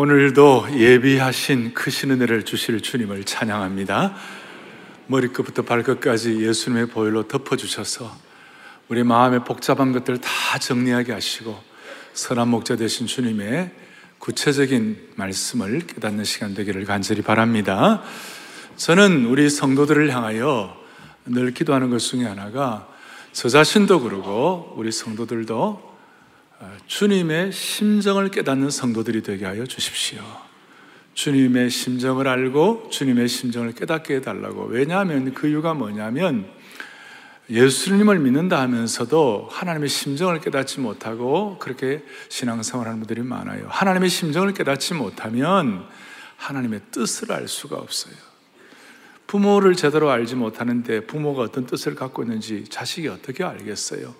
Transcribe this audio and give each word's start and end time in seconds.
오늘도 0.00 0.68
예비하신 0.74 1.74
크신 1.74 2.12
은혜를 2.12 2.44
주실 2.44 2.80
주님을 2.80 3.24
찬양합니다. 3.24 4.14
머리끝부터 5.08 5.62
발끝까지 5.62 6.40
예수님의 6.40 6.86
보혈로 6.86 7.26
덮어주셔서 7.26 8.08
우리 8.86 9.02
마음의 9.02 9.42
복잡한 9.42 9.90
것들 9.90 10.20
다 10.20 10.58
정리하게 10.60 11.12
하시고 11.14 11.60
선한 12.12 12.46
목자 12.46 12.76
되신 12.76 13.08
주님의 13.08 13.72
구체적인 14.20 15.14
말씀을 15.16 15.80
깨닫는 15.88 16.22
시간 16.22 16.54
되기를 16.54 16.84
간절히 16.84 17.22
바랍니다. 17.22 18.00
저는 18.76 19.24
우리 19.24 19.50
성도들을 19.50 20.14
향하여 20.14 20.76
늘 21.26 21.52
기도하는 21.52 21.90
것 21.90 21.98
중에 21.98 22.24
하나가 22.24 22.86
저 23.32 23.48
자신도 23.48 24.02
그러고 24.02 24.74
우리 24.76 24.92
성도들도 24.92 25.56
어, 25.56 25.87
주님의 26.86 27.52
심정을 27.52 28.30
깨닫는 28.30 28.70
성도들이 28.70 29.22
되게 29.22 29.44
하여 29.44 29.64
주십시오. 29.66 30.20
주님의 31.14 31.70
심정을 31.70 32.28
알고 32.28 32.88
주님의 32.90 33.28
심정을 33.28 33.72
깨닫게 33.72 34.16
해달라고. 34.16 34.66
왜냐하면 34.66 35.34
그 35.34 35.48
이유가 35.48 35.74
뭐냐면 35.74 36.48
예수님을 37.50 38.18
믿는다 38.18 38.60
하면서도 38.60 39.48
하나님의 39.50 39.88
심정을 39.88 40.40
깨닫지 40.40 40.80
못하고 40.80 41.58
그렇게 41.58 42.04
신앙생활 42.28 42.86
하는 42.86 43.00
분들이 43.00 43.22
많아요. 43.22 43.66
하나님의 43.68 44.10
심정을 44.10 44.52
깨닫지 44.52 44.94
못하면 44.94 45.86
하나님의 46.36 46.82
뜻을 46.90 47.32
알 47.32 47.48
수가 47.48 47.76
없어요. 47.76 48.14
부모를 49.26 49.76
제대로 49.76 50.10
알지 50.10 50.36
못하는데 50.36 51.06
부모가 51.06 51.42
어떤 51.42 51.66
뜻을 51.66 51.94
갖고 51.94 52.22
있는지 52.22 52.64
자식이 52.68 53.08
어떻게 53.08 53.44
알겠어요? 53.44 54.14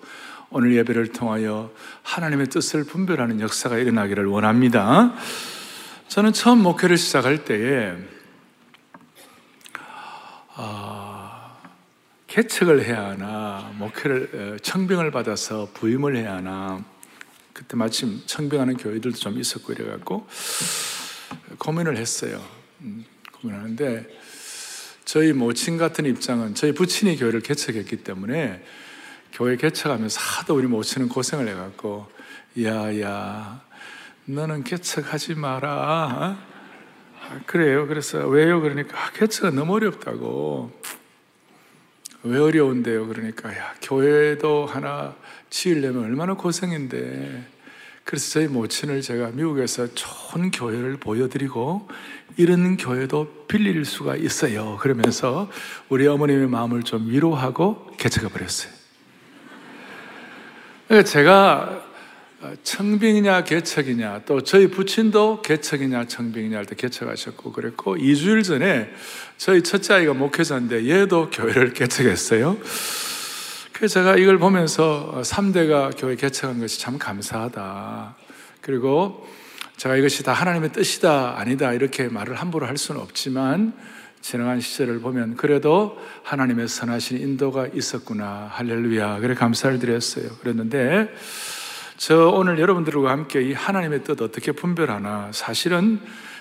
오늘 0.51 0.73
예배를 0.77 1.09
통하여 1.09 1.71
하나님의 2.01 2.47
뜻을 2.47 2.83
분별하는 2.83 3.39
역사가 3.39 3.77
일어나기를 3.77 4.25
원합니다. 4.25 5.13
저는 6.07 6.33
처음 6.33 6.63
목회를 6.63 6.97
시작할 6.97 7.45
때에 7.45 7.93
아, 10.55 11.55
개척을 12.25 12.83
해야 12.83 13.09
하나, 13.09 13.71
목회를 13.75 14.29
어, 14.33 14.57
청병을 14.63 15.11
받아서 15.11 15.69
부임을 15.75 16.17
해야 16.17 16.37
하나. 16.37 16.83
그때 17.53 17.77
마침 17.77 18.21
청병하는 18.25 18.77
교회들도 18.77 19.17
좀 19.17 19.39
있었고 19.39 19.73
이래갖고 19.73 20.27
고민을 21.59 21.97
했어요. 21.97 22.43
음, 22.81 23.05
고민하는데 23.33 24.07
저희 25.05 25.31
모친 25.31 25.77
같은 25.77 26.07
입장은 26.07 26.55
저희 26.55 26.71
부친이 26.71 27.17
교회를 27.17 27.41
개척했기 27.41 27.97
때문에 27.97 28.63
교회 29.33 29.55
개척하면서 29.55 30.19
하도 30.19 30.55
우리 30.55 30.67
모친은 30.67 31.09
고생을 31.09 31.47
해갖고 31.47 32.07
야야 32.61 33.61
너는 34.25 34.63
개척하지 34.63 35.35
마라 35.35 35.71
어? 35.71 36.49
아, 37.21 37.39
그래요 37.45 37.87
그래서 37.87 38.27
왜요 38.27 38.61
그러니까 38.61 38.97
아, 38.97 39.11
개척은 39.11 39.55
너무 39.55 39.75
어렵다고 39.75 40.71
왜 42.23 42.39
어려운데요 42.39 43.07
그러니까 43.07 43.55
야 43.55 43.73
교회도 43.81 44.65
하나 44.65 45.15
지으려면 45.49 46.03
얼마나 46.03 46.33
고생인데 46.33 47.59
그래서 48.09 48.31
저희 48.31 48.47
모친을 48.47 49.03
제가 49.03 49.29
미국에서 49.33 49.87
좋은 49.93 50.49
교회를 50.49 50.97
보여드리고 50.97 51.87
이런 52.37 52.75
교회도 52.75 53.45
빌릴 53.47 53.85
수가 53.85 54.15
있어요. 54.15 54.77
그러면서 54.77 55.47
우리 55.89 56.07
어머님의 56.07 56.47
마음을 56.47 56.81
좀 56.81 57.07
위로하고 57.07 57.91
개척해 57.97 58.29
버렸어요. 58.29 58.78
그러니까 60.89 61.07
제가 61.07 61.83
청빙이냐 62.63 63.43
개척이냐 63.43 64.21
또 64.25 64.41
저희 64.41 64.67
부친도 64.71 65.43
개척이냐 65.43 66.07
청빙이냐 66.07 66.57
할 66.57 66.65
때 66.65 66.75
개척하셨고 66.75 67.51
그랬고 67.51 67.95
2주일 67.95 68.43
전에 68.43 68.89
저희 69.37 69.61
첫째 69.61 69.93
아이가 69.93 70.15
목회자인데 70.15 70.89
얘도 70.89 71.29
교회를 71.29 71.73
개척했어요. 71.77 72.57
그래서 73.71 73.99
제가 73.99 74.15
이걸 74.17 74.39
보면서 74.39 75.21
3대가 75.23 75.95
교회 75.95 76.15
개척한 76.15 76.59
것이 76.59 76.79
참 76.79 76.97
감사하다. 76.97 78.15
그리고 78.61 79.27
제가 79.77 79.95
이것이 79.95 80.23
다 80.23 80.33
하나님의 80.33 80.71
뜻이다 80.71 81.37
아니다 81.37 81.71
이렇게 81.73 82.07
말을 82.07 82.33
함부로 82.33 82.65
할 82.65 82.77
수는 82.77 82.99
없지만 82.99 83.73
지나간 84.21 84.59
시절을 84.59 84.99
보면 84.99 85.35
그래도 85.35 85.97
하나님의 86.23 86.67
선하신 86.67 87.19
인도가 87.19 87.67
있었구나. 87.67 88.49
할렐루야. 88.51 89.19
그래 89.19 89.33
감사를 89.33 89.79
드렸어요. 89.79 90.29
그랬는데 90.41 91.13
저 91.97 92.29
오늘 92.29 92.59
여러분들과 92.59 93.11
함께 93.11 93.41
이 93.41 93.53
하나님의 93.53 94.03
뜻 94.03 94.21
어떻게 94.21 94.51
분별하나 94.51 95.31
사실은 95.31 95.99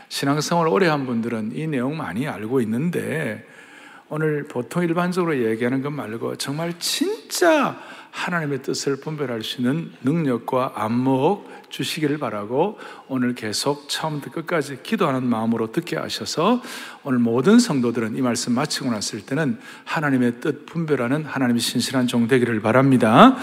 신앙생활 0.08 0.68
오래 0.68 0.86
한 0.88 1.06
분들은 1.06 1.52
이 1.54 1.66
내용 1.66 1.96
많이 1.96 2.26
알고 2.26 2.60
있는데 2.62 3.46
오늘 4.08 4.44
보통 4.44 4.82
일반적으로 4.82 5.36
얘기하는 5.44 5.82
것 5.82 5.90
말고 5.90 6.36
정말 6.36 6.78
진짜 6.78 7.78
하나님의 8.10 8.62
뜻을 8.62 9.00
분별할 9.00 9.42
수 9.42 9.60
있는 9.60 9.92
능력과 10.02 10.72
안목 10.74 11.48
주시기를 11.70 12.18
바라고 12.18 12.78
오늘 13.08 13.34
계속 13.34 13.88
처음부터 13.88 14.32
끝까지 14.32 14.82
기도하는 14.82 15.24
마음으로 15.24 15.72
듣게 15.72 15.96
하셔서 15.96 16.62
오늘 17.04 17.18
모든 17.18 17.58
성도들은 17.58 18.16
이 18.16 18.22
말씀 18.22 18.54
마치고 18.54 18.90
났을 18.90 19.20
때는 19.20 19.58
하나님의 19.84 20.40
뜻 20.40 20.66
분별하는 20.66 21.24
하나님의 21.24 21.60
신실한 21.60 22.06
종 22.06 22.28
되기를 22.28 22.60
바랍니다. 22.60 23.36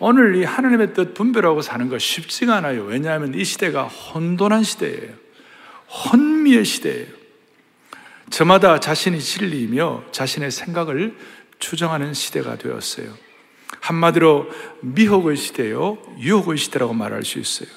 오늘 0.00 0.36
이 0.36 0.44
하나님의 0.44 0.94
뜻 0.94 1.14
분별하고 1.14 1.60
사는 1.60 1.88
거 1.88 1.98
쉽지가 1.98 2.56
않아요. 2.56 2.84
왜냐하면 2.84 3.34
이 3.34 3.44
시대가 3.44 3.84
혼돈한 3.84 4.62
시대예요. 4.62 5.12
혼미의 5.88 6.64
시대예요. 6.64 7.06
저마다 8.30 8.78
자신이 8.78 9.20
진리이며 9.20 10.04
자신의 10.12 10.50
생각을 10.50 11.16
추정하는 11.58 12.14
시대가 12.14 12.56
되었어요. 12.56 13.27
한마디로 13.88 14.50
미혹의 14.82 15.36
시대요, 15.36 15.96
유혹의 16.18 16.58
시대라고 16.58 16.92
말할 16.92 17.24
수 17.24 17.38
있어요. 17.38 17.68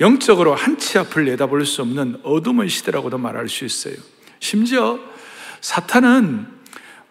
영적으로 0.00 0.54
한치 0.54 0.98
앞을 0.98 1.26
내다볼 1.26 1.66
수 1.66 1.82
없는 1.82 2.20
어둠의 2.22 2.70
시대라고도 2.70 3.18
말할 3.18 3.48
수 3.50 3.66
있어요. 3.66 3.94
심지어 4.40 4.98
사탄은 5.60 6.46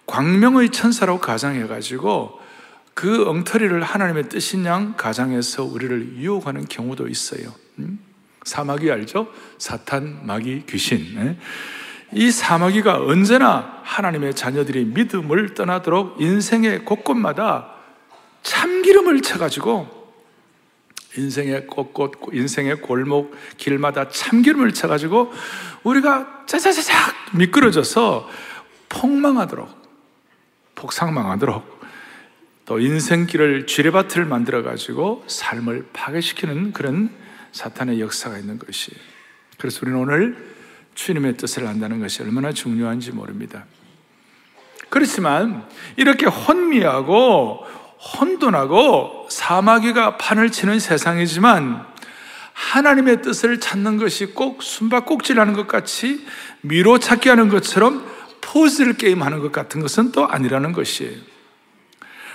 광명의 0.07 0.71
천사라고 0.71 1.19
가정해가지고 1.19 2.39
그 2.95 3.29
엉터리를 3.29 3.81
하나님의 3.83 4.29
뜻인 4.29 4.65
양 4.65 4.95
가장해서 4.97 5.63
우리를 5.63 6.17
유혹하는 6.17 6.65
경우도 6.67 7.07
있어요. 7.07 7.53
음? 7.77 7.99
사마귀 8.43 8.89
알죠? 8.91 9.31
사탄, 9.59 10.25
마귀, 10.25 10.63
귀신. 10.67 11.13
네? 11.15 11.37
이 12.11 12.31
사마귀가 12.31 13.03
언제나 13.03 13.81
하나님의 13.83 14.33
자녀들이 14.35 14.85
믿음을 14.85 15.53
떠나도록 15.53 16.19
인생의 16.19 16.85
곳곳마다 16.85 17.70
참기름을 18.43 19.21
쳐가지고 19.21 20.01
인생의 21.17 21.67
곳곳, 21.67 22.13
인생의 22.31 22.81
골목, 22.81 23.35
길마다 23.57 24.09
참기름을 24.09 24.73
쳐가지고 24.73 25.31
우리가 25.83 26.45
짜자자작 26.45 27.35
미끄러져서 27.35 28.29
폭망하도록, 28.89 29.69
폭삭망하도록 30.75 31.81
또 32.65 32.79
인생길을 32.79 33.67
쥐레밭을 33.67 34.25
만들어가지고 34.25 35.25
삶을 35.27 35.89
파괴시키는 35.91 36.71
그런 36.71 37.09
사탄의 37.51 37.99
역사가 37.99 38.37
있는 38.37 38.57
것이에요. 38.59 38.99
그래서 39.57 39.79
우리는 39.83 39.99
오늘 39.99 40.51
주님의 40.95 41.37
뜻을 41.37 41.67
안다는 41.67 41.99
것이 41.99 42.21
얼마나 42.21 42.51
중요한지 42.53 43.11
모릅니다. 43.11 43.65
그렇지만 44.89 45.67
이렇게 45.95 46.25
혼미하고 46.25 47.65
혼돈하고 48.01 49.27
사마귀가 49.29 50.17
판을 50.17 50.51
치는 50.51 50.79
세상이지만 50.79 51.85
하나님의 52.53 53.21
뜻을 53.21 53.59
찾는 53.59 53.97
것이 53.97 54.27
꼭 54.27 54.61
숨바꼭질하는 54.63 55.53
것 55.53 55.67
같이 55.67 56.25
미로 56.61 56.99
찾기 56.99 57.29
하는 57.29 57.49
것처럼 57.49 58.05
포즈를 58.41 58.93
게임하는 58.93 59.39
것 59.39 59.51
같은 59.51 59.81
것은 59.81 60.11
또 60.11 60.27
아니라는 60.27 60.73
것이에요. 60.73 61.17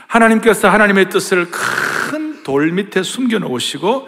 하나님께서 0.07 0.69
하나님의 0.69 1.11
뜻을 1.11 1.51
큰 1.51 2.27
돌 2.47 2.71
밑에 2.71 3.03
숨겨 3.03 3.41
놓으시고 3.41 4.07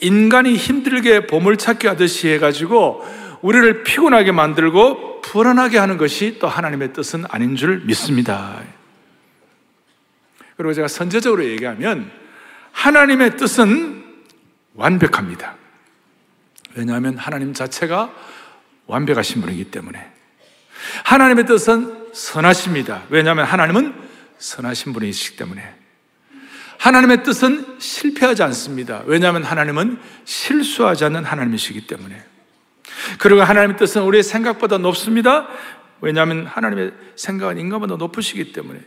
인간이 0.00 0.54
힘들게 0.54 1.26
보물 1.26 1.56
찾기 1.56 1.88
하듯이 1.88 2.28
해가지고 2.28 3.04
우리를 3.42 3.82
피곤하게 3.82 4.30
만들고 4.30 5.22
불안하게 5.22 5.78
하는 5.78 5.98
것이 5.98 6.38
또 6.38 6.46
하나님의 6.46 6.92
뜻은 6.92 7.24
아닌 7.28 7.56
줄 7.56 7.82
믿습니다. 7.84 8.60
그리고 10.60 10.74
제가 10.74 10.88
선제적으로 10.88 11.42
얘기하면 11.42 12.10
하나님의 12.72 13.38
뜻은 13.38 14.04
완벽합니다. 14.74 15.56
왜냐하면 16.74 17.16
하나님 17.16 17.54
자체가 17.54 18.12
완벽하신 18.84 19.40
분이기 19.40 19.70
때문에. 19.70 20.06
하나님의 21.04 21.46
뜻은 21.46 22.10
선하십니다. 22.12 23.04
왜냐하면 23.08 23.46
하나님은 23.46 23.94
선하신 24.36 24.92
분이시기 24.92 25.38
때문에. 25.38 25.76
하나님의 26.76 27.22
뜻은 27.22 27.78
실패하지 27.78 28.42
않습니다. 28.42 29.02
왜냐하면 29.06 29.44
하나님은 29.44 29.98
실수하지 30.26 31.06
않는 31.06 31.24
하나님이시기 31.24 31.86
때문에. 31.86 32.22
그리고 33.18 33.40
하나님의 33.40 33.78
뜻은 33.78 34.02
우리의 34.02 34.22
생각보다 34.22 34.76
높습니다. 34.76 35.48
왜냐하면 36.02 36.44
하나님의 36.44 36.92
생각은 37.16 37.58
인간보다 37.58 37.96
높으시기 37.96 38.52
때문에. 38.52 38.80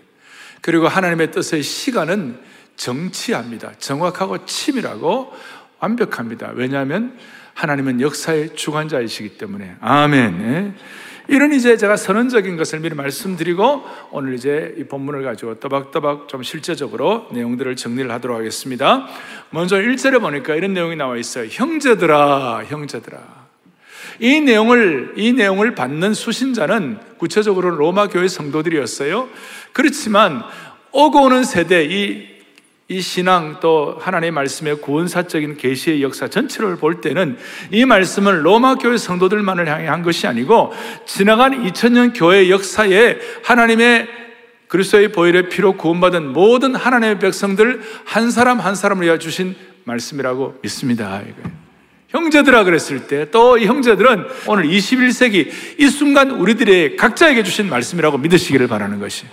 그리고 0.63 0.87
하나님의 0.87 1.31
뜻의 1.31 1.61
시간은 1.61 2.39
정치합니다. 2.77 3.73
정확하고 3.79 4.45
치밀하고 4.45 5.33
완벽합니다. 5.79 6.53
왜냐하면 6.55 7.17
하나님은 7.53 7.99
역사의 7.99 8.55
주관자이시기 8.55 9.37
때문에. 9.37 9.75
아멘. 9.81 10.41
예. 10.41 10.73
이런 11.27 11.51
이제 11.51 11.75
제가 11.75 11.97
선언적인 11.97 12.55
것을 12.55 12.79
미리 12.79 12.95
말씀드리고 12.95 13.83
오늘 14.11 14.35
이제 14.35 14.73
이 14.77 14.85
본문을 14.85 15.23
가지고 15.23 15.59
또박또박 15.59 16.29
좀 16.29 16.43
실제적으로 16.43 17.27
내용들을 17.33 17.75
정리를 17.75 18.09
하도록 18.11 18.37
하겠습니다. 18.37 19.07
먼저 19.49 19.75
1절에 19.75 20.21
보니까 20.21 20.55
이런 20.55 20.73
내용이 20.73 20.95
나와 20.95 21.17
있어요. 21.17 21.47
형제들아, 21.49 22.63
형제들아. 22.67 23.42
이 24.19 24.41
내용을, 24.41 25.13
이 25.17 25.33
내용을 25.33 25.75
받는 25.75 26.13
수신자는 26.13 26.99
구체적으로 27.17 27.71
로마 27.71 28.07
교회 28.07 28.27
성도들이었어요. 28.27 29.29
그렇지만 29.71 30.43
오고 30.91 31.23
오는 31.23 31.43
세대, 31.43 31.85
이, 31.85 32.27
이 32.87 33.01
신앙 33.01 33.59
또 33.61 33.97
하나님의 33.99 34.31
말씀의 34.31 34.81
구원사적인 34.81 35.57
계시의 35.57 36.03
역사 36.03 36.27
전체를 36.27 36.75
볼 36.75 37.01
때는 37.01 37.37
이 37.71 37.85
말씀을 37.85 38.45
로마 38.45 38.75
교회 38.75 38.97
성도들만을 38.97 39.67
향해 39.67 39.87
한 39.87 40.03
것이 40.03 40.27
아니고 40.27 40.73
지나간 41.05 41.65
2000년 41.65 42.11
교회 42.13 42.49
역사에 42.49 43.17
하나님의 43.43 44.07
그리스도의 44.67 45.11
보혈의 45.11 45.49
피로 45.49 45.73
구원받은 45.77 46.33
모든 46.33 46.75
하나님의 46.75 47.19
백성들 47.19 47.81
한 48.05 48.31
사람 48.31 48.59
한 48.59 48.75
사람을 48.75 49.05
위하 49.05 49.17
주신 49.17 49.55
말씀이라고 49.85 50.59
믿습니다. 50.61 51.21
형제들아 52.13 52.63
그랬을 52.63 53.07
때 53.07 53.29
또 53.31 53.57
이 53.57 53.65
형제들은 53.65 54.25
오늘 54.47 54.65
21세기 54.65 55.49
이 55.79 55.87
순간 55.89 56.31
우리들의 56.31 56.95
각자에게 56.95 57.43
주신 57.43 57.69
말씀이라고 57.69 58.17
믿으시기를 58.19 58.67
바라는 58.67 58.99
것이. 58.99 59.25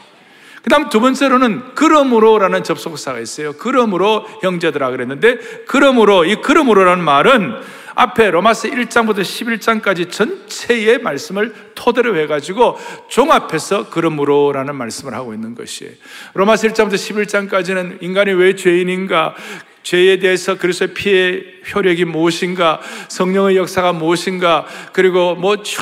그 0.63 0.69
다음 0.69 0.91
두 0.91 1.01
번째로는 1.01 1.75
그러므로라는 1.75 2.65
접속사가 2.65 3.19
있어요. 3.21 3.55
그러므로 3.55 4.27
형제들아 4.43 4.91
그랬는데 4.91 5.39
그러므로 5.67 6.25
이 6.25 6.37
그러므로라는 6.37 7.03
말은 7.03 7.55
앞에 7.95 8.31
로마서 8.31 8.69
1장부터 8.69 9.21
11장까지 9.21 10.11
전체의 10.11 11.01
말씀을 11.01 11.55
토대로 11.75 12.17
해가지고 12.19 12.79
종합해서 13.09 13.91
그러므로라는 13.91 14.75
말씀을 14.77 15.15
하고 15.15 15.35
있는 15.35 15.55
것이에요. 15.55 15.93
로마서 16.35 16.69
1장부터 16.69 16.95
11장까지는 16.95 18.03
인간이 18.03 18.33
왜 18.33 18.55
죄인인가, 18.55 19.35
죄에 19.83 20.19
대해서 20.19 20.59
그리스도의 20.59 20.95
피의 20.95 21.45
효력이 21.75 22.05
무엇인가, 22.05 22.81
성령의 23.09 23.57
역사가 23.57 23.93
무엇인가, 23.93 24.67
그리고 24.93 25.35
뭐 25.35 25.57
쭉 25.63 25.81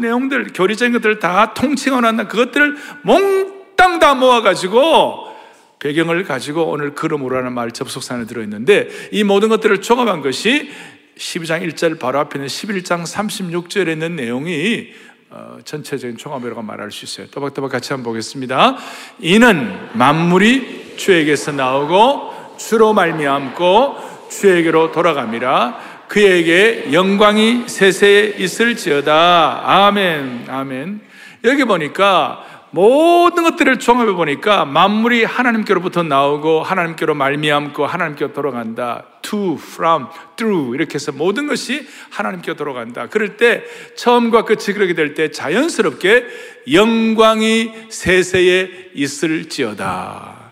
내용들, 0.00 0.52
교리적인 0.54 0.92
것들을 0.94 1.18
다 1.18 1.54
통칭해 1.54 2.00
놨는 2.00 2.28
그것들을 2.28 2.76
몽땅 3.02 3.98
다 3.98 4.14
모아가지고 4.14 5.34
배경을 5.78 6.24
가지고 6.24 6.70
오늘 6.70 6.94
그러므로라는 6.94 7.52
말 7.52 7.70
접속사안에 7.70 8.24
들어있는데 8.24 8.88
이 9.12 9.22
모든 9.22 9.50
것들을 9.50 9.82
종합한 9.82 10.22
것이 10.22 10.70
12장 11.18 11.68
1절 11.68 11.98
바로 11.98 12.18
앞에 12.20 12.38
있는 12.38 12.48
11장 12.48 13.04
36절에 13.04 13.92
있는 13.92 14.16
내용이 14.16 14.88
어, 15.30 15.58
전체적인 15.64 16.16
종합이라고 16.16 16.62
말할 16.62 16.90
수 16.90 17.04
있어요. 17.04 17.26
또박또박 17.26 17.70
같이 17.70 17.92
한번 17.92 18.12
보겠습니다. 18.12 18.76
이는 19.18 19.76
만물이 19.92 20.94
주에게서 20.96 21.52
나오고 21.52 22.33
주로 22.56 22.92
말미암고 22.92 24.28
주에게로 24.30 24.92
돌아갑니다. 24.92 25.76
그에게 26.08 26.92
영광이 26.92 27.64
세세에 27.66 28.34
있을지어다. 28.38 29.62
아멘. 29.64 30.46
아멘. 30.48 31.00
여기 31.44 31.64
보니까 31.64 32.44
모든 32.70 33.44
것들을 33.44 33.78
종합해 33.78 34.12
보니까 34.12 34.64
만물이 34.64 35.22
하나님께로부터 35.24 36.02
나오고 36.02 36.62
하나님께로 36.64 37.14
말미암고 37.14 37.86
하나님께로 37.86 38.32
돌아간다. 38.32 39.04
to, 39.22 39.54
from, 39.54 40.06
through 40.36 40.74
이렇게 40.74 40.94
해서 40.94 41.12
모든 41.12 41.46
것이 41.46 41.86
하나님께로 42.10 42.56
돌아간다. 42.56 43.06
그럴 43.08 43.36
때 43.36 43.62
처음과 43.96 44.44
끝이 44.44 44.74
그렇게 44.74 44.94
될 44.94 45.14
때 45.14 45.30
자연스럽게 45.30 46.26
영광이 46.72 47.72
세세에 47.90 48.90
있을지어다. 48.94 50.43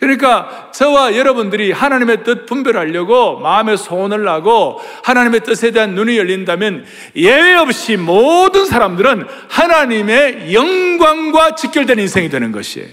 그러니까 0.00 0.70
저와 0.72 1.14
여러분들이 1.14 1.72
하나님의 1.72 2.24
뜻 2.24 2.46
분별하려고 2.46 3.38
마음에 3.38 3.76
소원을 3.76 4.24
나고 4.24 4.80
하나님의 5.04 5.40
뜻에 5.40 5.70
대한 5.72 5.94
눈이 5.94 6.16
열린다면 6.16 6.86
예외 7.16 7.54
없이 7.54 7.98
모든 7.98 8.64
사람들은 8.64 9.26
하나님의 9.48 10.54
영광과 10.54 11.54
직결된 11.54 11.98
인생이 11.98 12.30
되는 12.30 12.50
것이에요. 12.50 12.88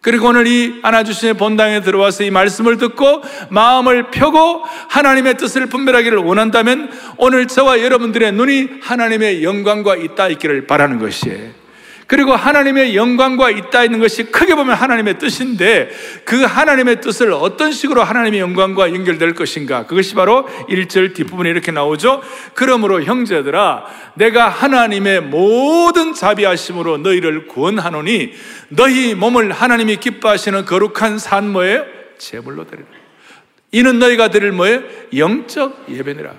그리고 0.00 0.28
오늘 0.28 0.46
이 0.46 0.80
안아주신의 0.82 1.34
본당에 1.34 1.80
들어와서 1.80 2.24
이 2.24 2.30
말씀을 2.30 2.76
듣고 2.76 3.22
마음을 3.48 4.10
펴고 4.10 4.62
하나님의 4.90 5.36
뜻을 5.38 5.66
분별하기를 5.66 6.18
원한다면 6.18 6.92
오늘 7.16 7.48
저와 7.48 7.80
여러분들의 7.80 8.32
눈이 8.32 8.68
하나님의 8.82 9.42
영광과 9.42 9.96
있다 9.96 10.28
있기를 10.28 10.66
바라는 10.66 10.98
것이에요. 10.98 11.63
그리고 12.06 12.32
하나님의 12.34 12.96
영광과 12.96 13.50
있다 13.50 13.84
있는 13.84 13.98
것이 13.98 14.24
크게 14.24 14.54
보면 14.54 14.74
하나님의 14.74 15.18
뜻인데 15.18 15.90
그 16.24 16.42
하나님의 16.42 17.00
뜻을 17.00 17.32
어떤 17.32 17.72
식으로 17.72 18.02
하나님의 18.02 18.40
영광과 18.40 18.92
연결될 18.92 19.34
것인가 19.34 19.86
그것이 19.86 20.14
바로 20.14 20.46
1절 20.68 21.14
뒷부분에 21.14 21.48
이렇게 21.50 21.72
나오죠 21.72 22.22
그러므로 22.54 23.02
형제들아 23.02 23.84
내가 24.14 24.48
하나님의 24.48 25.22
모든 25.22 26.12
자비하심으로 26.12 26.98
너희를 26.98 27.46
구원하노니 27.48 28.32
너희 28.68 29.14
몸을 29.14 29.52
하나님이 29.52 29.96
기뻐하시는 29.96 30.64
거룩한 30.64 31.18
산 31.18 31.50
뭐예요? 31.50 31.84
제물로 32.18 32.66
드리라 32.66 32.86
이는 33.72 33.98
너희가 33.98 34.28
드릴 34.28 34.52
뭐예요? 34.52 34.82
영적 35.16 35.86
예배니라 35.90 36.34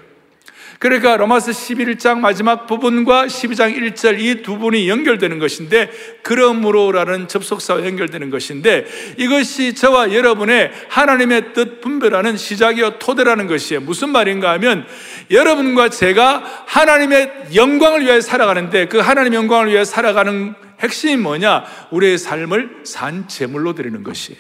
그러니까 0.80 1.18
로마서 1.18 1.52
11장 1.52 2.20
마지막 2.20 2.68
부분과 2.68 3.28
12장 3.28 3.76
1절 3.76 4.20
이 4.20 4.44
두 4.44 4.58
분이 4.58 4.90
연결되는 4.90 5.40
것인데 5.40 5.90
그러므로라는 6.22 7.28
접속사와 7.28 7.86
연결되는 7.86 8.30
것인데 8.30 8.86
이것이 9.18 9.74
저와 9.74 10.14
여러분의 10.14 10.72
하나님의 10.90 11.54
뜻 11.54 11.82
분별하는 11.82 12.38
시작이요 12.38 13.00
토대라는 13.00 13.48
것이에요. 13.48 13.82
무슨 13.82 14.10
말인가 14.10 14.52
하면 14.54 14.86
여러분과 15.32 15.90
제가 15.90 16.64
하나님의 16.68 17.32
영광을 17.56 18.02
위해 18.06 18.22
살아가는데 18.22 18.88
그 18.88 19.00
하나님의 19.00 19.38
영광을 19.38 19.72
위해 19.72 19.86
살아가는 19.86 20.54
핵심이 20.82 21.16
뭐냐? 21.16 21.64
우리의 21.92 22.18
삶을 22.18 22.82
산 22.84 23.28
제물로 23.28 23.74
드리는 23.74 24.04
것이에요. 24.04 24.40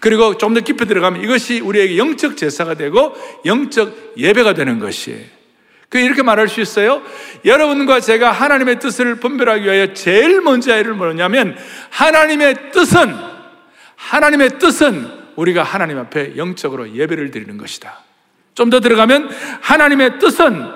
그리고 0.00 0.36
좀 0.36 0.54
더 0.54 0.60
깊이 0.60 0.84
들어가면 0.86 1.22
이것이 1.22 1.60
우리에게 1.60 1.98
영적 1.98 2.36
제사가 2.36 2.74
되고 2.74 3.14
영적 3.44 4.14
예배가 4.16 4.54
되는 4.54 4.78
것이에요. 4.78 5.35
그 5.88 5.98
이렇게 5.98 6.22
말할 6.22 6.48
수 6.48 6.60
있어요. 6.60 7.02
여러분과 7.44 8.00
제가 8.00 8.32
하나님의 8.32 8.80
뜻을 8.80 9.16
분별하기 9.16 9.64
위하여 9.64 9.92
제일 9.94 10.40
먼저 10.40 10.72
해를 10.72 10.94
뭐냐면 10.94 11.56
하나님의 11.90 12.72
뜻은 12.72 13.14
하나님의 13.96 14.58
뜻은 14.58 15.10
우리가 15.36 15.62
하나님 15.62 15.98
앞에 15.98 16.36
영적으로 16.36 16.92
예배를 16.92 17.30
드리는 17.30 17.56
것이다. 17.56 18.00
좀 18.54 18.70
더 18.70 18.80
들어가면 18.80 19.30
하나님의 19.60 20.18
뜻은 20.18 20.72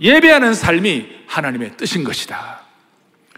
예배하는 0.00 0.54
삶이 0.54 1.08
하나님의 1.26 1.76
뜻인 1.76 2.04
것이다. 2.04 2.59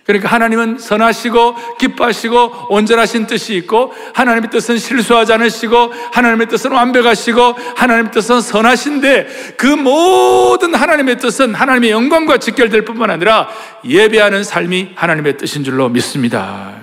그러니까 0.05 0.29
하나님은 0.31 0.79
선하시고 0.79 1.77
기뻐하시고 1.79 2.67
온전하신 2.71 3.27
뜻이 3.27 3.55
있고 3.55 3.95
하나님의 4.15 4.51
뜻은 4.51 4.79
실수하지 4.79 5.33
않으시고 5.33 5.93
하나님의 6.13 6.49
뜻은 6.49 6.73
완벽하시고 6.73 7.57
하나님의 7.77 8.11
뜻은 8.11 8.41
선하신데 8.41 9.55
그 9.57 9.67
모든 9.67 10.75
하나님의 10.75 11.19
뜻은 11.19 11.55
하나님의 11.55 11.91
영광과 11.91 12.39
직결될 12.39 12.85
뿐만 12.85 13.11
아니라 13.11 13.49
예배하는 13.85 14.43
삶이 14.43 14.93
하나님의 14.97 15.37
뜻인 15.37 15.63
줄로 15.63 15.89
믿습니다. 15.89 16.83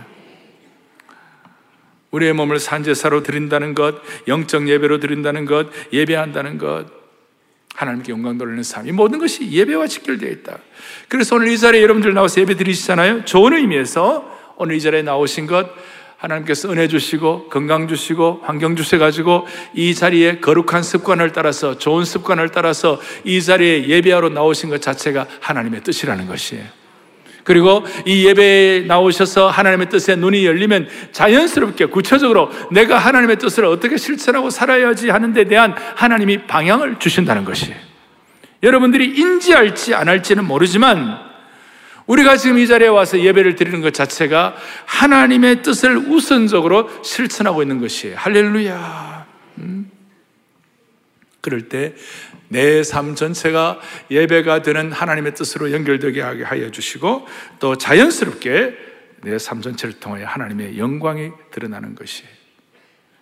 우리의 2.12 2.34
몸을 2.34 2.60
산제사로 2.60 3.22
드린다는 3.22 3.76
것, 3.76 3.96
영적 4.28 4.68
예배로 4.68 5.00
드린다는 5.00 5.46
것, 5.46 5.68
예배한다는 5.94 6.58
것, 6.58 6.99
하나님께 7.80 8.12
영광 8.12 8.38
돌리는 8.38 8.62
삶. 8.62 8.86
이 8.90 8.92
모든 8.92 9.20
것이 9.20 9.50
예배와 9.50 9.88
직결되어 9.88 10.30
있다. 10.30 10.58
그래서 11.08 11.38
오늘 11.38 11.48
이 11.48 11.58
자리에 11.58 11.82
여러분들 11.82 12.14
나와서 12.14 12.42
예배 12.42 12.56
드리시잖아요. 12.56 13.24
좋은 13.24 13.54
의미에서 13.54 14.38
오늘 14.58 14.76
이 14.76 14.82
자리에 14.82 15.02
나오신 15.02 15.48
것 15.48 15.70
하나님께서 16.18 16.70
은혜 16.70 16.90
주시고 16.90 17.48
건강 17.48 17.88
주시고 17.88 18.42
환경 18.44 18.76
주셔 18.76 18.98
가지고 18.98 19.48
이 19.74 19.96
자리에 19.96 20.42
거룩한 20.42 20.84
습관을 20.84 21.32
따라서 21.32 21.78
좋은 21.78 22.04
습관을 22.04 22.50
따라서 22.50 23.00
이 23.24 23.42
자리에 23.42 23.88
예배하러 23.88 24.28
나오신 24.28 24.70
것 24.70 24.82
자체가 24.82 25.28
하나님의 25.40 25.82
뜻이라는 25.84 26.28
것이에요. 26.28 26.66
그리고 27.50 27.84
이 28.06 28.28
예배에 28.28 28.82
나오셔서 28.82 29.50
하나님의 29.50 29.90
뜻에 29.90 30.16
눈이 30.16 30.46
열리면 30.46 30.88
자연스럽게 31.12 31.88
구체적으로 31.88 32.52
내가 32.70 33.00
하나님의 33.00 33.40
뜻을 33.40 33.66
어떻게 33.66 33.98
실천하고 33.98 34.52
살아야지 34.52 35.10
하는 35.10 35.34
데 35.34 35.46
대한 35.46 35.74
하나님이 35.96 36.46
방향을 36.46 37.00
주신다는 37.00 37.46
것이에요. 37.46 37.76
여러분들이 38.62 39.18
인지할지 39.18 39.96
안 39.96 40.10
할지는 40.10 40.46
모르지만 40.46 41.18
우리가 42.06 42.38
지금 42.38 42.60
이 42.60 42.68
자리에 42.68 42.88
와서 42.88 43.20
예배를 43.20 43.56
드리는 43.56 43.82
것 43.82 43.96
자체가 43.96 44.56
하나님의 44.86 45.64
뜻을 45.64 45.98
우선적으로 45.98 46.88
실천하고 47.04 47.64
있는 47.64 47.82
것이에요. 47.82 48.16
할렐루야. 48.16 49.26
음? 49.58 49.90
그럴 51.42 51.70
때 51.70 51.94
내 52.50 52.82
삶 52.82 53.16
전체가 53.16 53.80
예배가 54.10 54.64
되는 54.64 54.92
하나님의 54.92 55.36
뜻으로 55.36 55.72
연결되게 55.72 56.22
하여 56.22 56.72
주시고 56.72 57.28
또 57.60 57.78
자연스럽게 57.78 58.76
내 59.22 59.38
삶 59.38 59.62
전체를 59.62 60.00
통해 60.00 60.24
하나님의 60.24 60.78
영광이 60.78 61.32
드러나는 61.52 61.96
것이에요. 61.96 62.40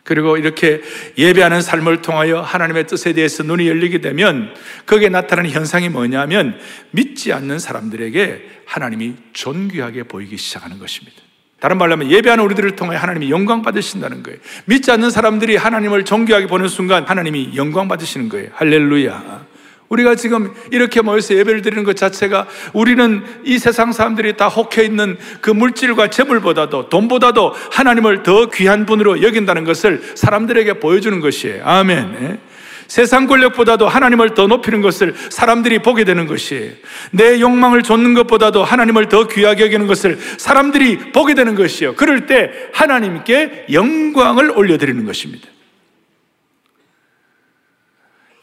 그리고 0.03 0.38
이렇게 0.38 0.81
예배하는 1.17 1.62
삶을 1.62 2.01
통하여 2.01 2.39
하나님의 2.39 2.88
뜻에 2.88 3.12
대해서 3.12 3.43
눈이 3.43 3.67
열리게 3.67 4.00
되면 4.00 4.53
거기에 4.86 5.09
나타나는 5.09 5.50
현상이 5.50 5.89
뭐냐면 5.89 6.57
믿지 6.91 7.33
않는 7.33 7.59
사람들에게 7.59 8.62
하나님이 8.65 9.15
존귀하게 9.33 10.03
보이기 10.03 10.38
시작하는 10.38 10.79
것입니다. 10.79 11.26
다른 11.59 11.77
말로 11.77 11.93
하면 11.93 12.11
예배하는 12.11 12.43
우리들을 12.43 12.75
통해 12.75 12.95
하나님이 12.95 13.31
영광 13.31 13.61
받으신다는 13.63 14.21
거예요. 14.21 14.37
믿지 14.65 14.91
않는 14.91 15.09
사람들이 15.09 15.55
하나님을 15.55 16.05
존귀하게 16.05 16.47
보는 16.47 16.67
순간 16.67 17.03
하나님이 17.05 17.53
영광 17.55 17.87
받으시는 17.87 18.29
거예요. 18.29 18.49
할렐루야. 18.53 19.47
우리가 19.89 20.15
지금 20.15 20.53
이렇게 20.71 21.01
모여서 21.01 21.33
예배를 21.33 21.61
드리는 21.61 21.83
것 21.83 21.95
자체가 21.95 22.47
우리는 22.73 23.23
이 23.43 23.57
세상 23.57 23.91
사람들이 23.91 24.35
다 24.35 24.49
혹해 24.49 24.83
있는 24.83 25.17
그 25.41 25.49
물질과 25.49 26.09
재물보다도 26.09 26.89
돈보다도 26.89 27.53
하나님을 27.71 28.23
더 28.23 28.49
귀한 28.49 28.85
분으로 28.85 29.23
여긴다는 29.23 29.63
것을 29.63 30.01
사람들에게 30.15 30.79
보여주는 30.79 31.19
것이에요. 31.21 31.63
아멘. 31.65 32.39
예. 32.88 32.98
세상 32.98 33.27
권력보다도 33.27 33.88
하나님을 33.88 34.34
더 34.34 34.48
높이는 34.48 34.82
것을 34.82 35.13
사람들이 35.29 35.79
보게 35.79 36.03
되는 36.03 36.25
것이에요. 36.25 36.74
내 37.12 37.39
욕망을 37.39 37.84
좇는 37.84 38.13
것보다도 38.13 38.63
하나님을 38.63 39.10
더 39.10 39.27
귀하게 39.27 39.65
여기는 39.65 39.88
것을 39.88 40.17
사람들이 40.38 41.12
보게 41.12 41.34
되는 41.34 41.56
것이요. 41.56 41.96
그럴 41.96 42.25
때 42.25 42.51
하나님께 42.74 43.67
영광을 43.72 44.51
올려드리는 44.51 45.06
것입니다. 45.06 45.48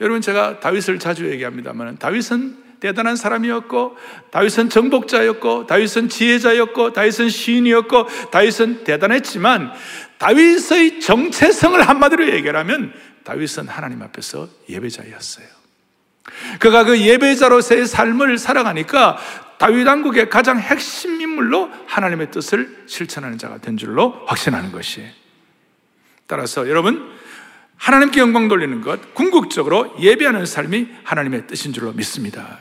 여러분 0.00 0.20
제가 0.20 0.60
다윗을 0.60 0.98
자주 0.98 1.30
얘기합니다만 1.30 1.98
다윗은 1.98 2.64
대단한 2.80 3.16
사람이었고 3.16 3.96
다윗은 4.30 4.68
정복자였고 4.68 5.66
다윗은 5.66 6.10
지혜자였고 6.10 6.92
다윗은 6.92 7.30
시인이었고 7.30 8.06
다윗은 8.30 8.84
대단했지만 8.84 9.72
다윗의 10.18 11.00
정체성을 11.00 11.80
한마디로 11.80 12.28
얘기하면 12.28 12.92
다윗은 13.24 13.68
하나님 13.68 14.02
앞에서 14.02 14.48
예배자였어요. 14.68 15.46
그가 16.58 16.84
그 16.84 17.00
예배자로서의 17.00 17.86
삶을 17.86 18.38
살아가니까 18.38 19.18
다윗 19.58 19.86
왕국의 19.86 20.30
가장 20.30 20.58
핵심 20.58 21.20
인물로 21.20 21.70
하나님의 21.86 22.30
뜻을 22.30 22.84
실천하는 22.86 23.38
자가 23.38 23.58
된 23.58 23.76
줄로 23.76 24.24
확신하는 24.26 24.72
것이에요. 24.72 25.10
따라서 26.26 26.68
여러분 26.68 27.12
하나님께 27.76 28.20
영광 28.20 28.48
돌리는 28.48 28.80
것, 28.80 29.14
궁극적으로 29.14 29.94
예배하는 30.00 30.46
삶이 30.46 30.88
하나님의 31.04 31.46
뜻인 31.46 31.72
줄로 31.72 31.92
믿습니다. 31.92 32.58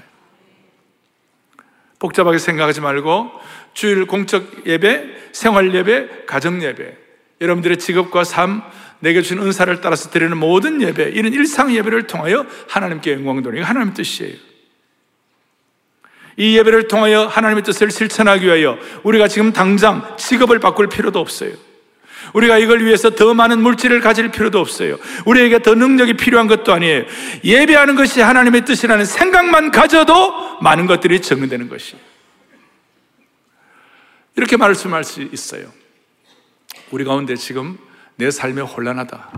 복잡하게 2.00 2.38
생각하지 2.38 2.82
말고 2.82 3.32
주일 3.74 4.05
공적 4.05 4.67
예배, 4.67 5.29
생활 5.32 5.74
예배, 5.74 6.25
가정 6.25 6.62
예배, 6.62 6.98
여러분들의 7.39 7.77
직업과 7.79 8.24
삶, 8.24 8.62
내게 9.03 9.22
준 9.22 9.38
은사를 9.39 9.81
따라서 9.81 10.10
드리는 10.10 10.38
모든 10.38 10.81
예배, 10.81 11.10
이런 11.10 11.33
일상 11.33 11.75
예배를 11.75 12.07
통하여 12.07 12.45
하나님께 12.69 13.12
영광 13.12 13.43
돌리는 13.43 13.62
게 13.62 13.67
하나님의 13.67 13.95
뜻이에요. 13.95 14.33
이 16.38 16.57
예배를 16.57 16.88
통하여 16.88 17.25
하나님의 17.25 17.63
뜻을 17.63 17.91
실천하기 17.91 18.45
위하여 18.45 18.79
우리가 19.03 19.27
지금 19.27 19.51
당장 19.51 20.15
직업을 20.17 20.60
바꿀 20.60 20.88
필요도 20.88 21.19
없어요. 21.19 21.51
우리가 22.33 22.57
이걸 22.57 22.86
위해서 22.86 23.10
더 23.10 23.33
많은 23.33 23.62
물질을 23.62 24.00
가질 24.00 24.31
필요도 24.31 24.57
없어요. 24.57 24.98
우리에게 25.25 25.62
더 25.62 25.75
능력이 25.75 26.13
필요한 26.13 26.48
것도 26.48 26.72
아니에요. 26.72 27.03
예배하는 27.43 27.95
것이 27.95 28.22
하나님의 28.22 28.63
뜻이라는 28.63 29.03
생각만 29.03 29.72
가져도 29.72 30.60
많은 30.62 30.86
것들이 30.86 31.22
정리되는 31.22 31.67
것이에요. 31.67 32.01
이렇게 34.38 34.55
말씀할 34.55 35.03
수 35.03 35.22
있어요. 35.24 35.65
우리 36.89 37.03
가운데 37.03 37.36
지금 37.36 37.77
내 38.15 38.32
삶이 38.32 38.62
혼란하다. 38.62 39.32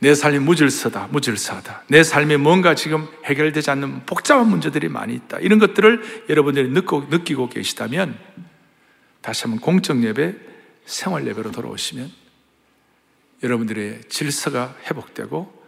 내 0.00 0.14
삶이 0.14 0.38
무질서다, 0.38 1.08
무질서하다. 1.08 1.84
내 1.88 2.02
삶에 2.02 2.36
뭔가 2.36 2.74
지금 2.74 3.08
해결되지 3.24 3.70
않는 3.72 4.06
복잡한 4.06 4.48
문제들이 4.48 4.88
많이 4.88 5.14
있다. 5.14 5.38
이런 5.38 5.58
것들을 5.58 6.26
여러분들이 6.28 6.68
느끼고, 6.68 7.06
느끼고 7.10 7.48
계시다면 7.48 8.16
다시 9.20 9.42
한번 9.42 9.60
공적 9.60 10.02
예배, 10.04 10.34
생활 10.86 11.26
예배로 11.26 11.50
돌아오시면 11.50 12.10
여러분들의 13.42 14.02
질서가 14.08 14.76
회복되고 14.84 15.58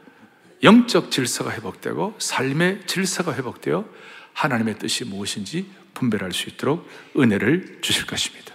영적 0.62 1.10
질서가 1.10 1.52
회복되고 1.52 2.14
삶의 2.18 2.82
질서가 2.86 3.34
회복되어 3.34 3.88
하나님의 4.32 4.78
뜻이 4.78 5.04
무엇인지 5.04 5.70
분별할 5.94 6.32
수 6.32 6.48
있도록 6.48 6.88
은혜를 7.18 7.78
주실 7.80 8.06
것입니다. 8.06 8.49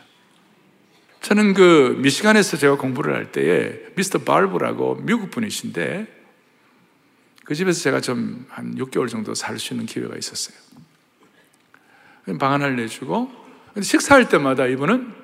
저는 1.26 1.56
그 1.56 1.98
미시간에서 2.04 2.56
제가 2.56 2.78
공부를 2.78 3.16
할 3.16 3.32
때에 3.32 3.80
미스터 3.96 4.20
발브라고 4.20 4.98
미국 5.02 5.32
분이신데 5.32 6.06
그 7.44 7.56
집에서 7.56 7.82
제가 7.82 8.00
좀 8.00 8.46
한 8.50 8.76
6개월 8.76 9.10
정도 9.10 9.34
살 9.34 9.58
수 9.58 9.74
있는 9.74 9.88
기회가 9.88 10.16
있었어요. 10.16 10.56
방 12.40 12.52
하나를 12.54 12.76
내주고 12.76 13.32
식사할 13.82 14.30
때마다 14.30 14.68
이분은 14.68 15.16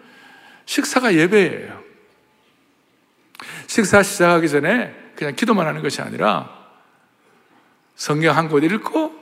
식사가 0.66 1.14
예배예요. 1.14 1.84
식사 3.68 4.02
시작하기 4.02 4.50
전에 4.50 4.96
그냥 5.16 5.36
기도만 5.36 5.68
하는 5.68 5.84
것이 5.84 6.02
아니라 6.02 6.50
성경 7.96 8.36
한 8.36 8.50
곳 8.50 8.64
읽고 8.64 9.14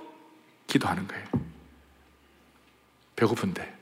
기도하는 0.68 1.06
거예요. 1.10 1.26
배고픈데. 3.18 3.78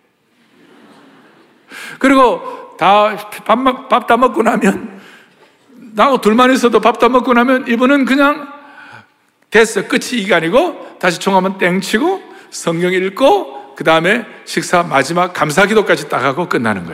그리고 2.00 2.67
다, 2.78 3.16
밥, 3.46 3.90
밥다 3.90 4.18
먹고 4.18 4.44
나면, 4.44 5.00
나하고 5.94 6.22
둘만 6.22 6.52
있어도 6.54 6.80
밥 6.80 7.00
다 7.00 7.10
먹고 7.10 7.34
나면 7.34 7.68
이분은 7.68 8.06
그냥 8.06 8.48
됐어. 9.50 9.88
끝이 9.88 10.22
이게 10.22 10.34
아니고 10.36 10.98
다시 11.00 11.20
총 11.20 11.36
한번 11.36 11.58
땡치고 11.58 12.22
성경 12.52 12.94
읽고 12.94 13.76
그 13.76 13.84
다음에 13.84 14.26
식사 14.46 14.84
마지막 14.84 15.34
감사 15.34 15.66
기도까지 15.66 16.10
딱 16.10 16.24
하고 16.24 16.48
끝나는. 16.48 16.86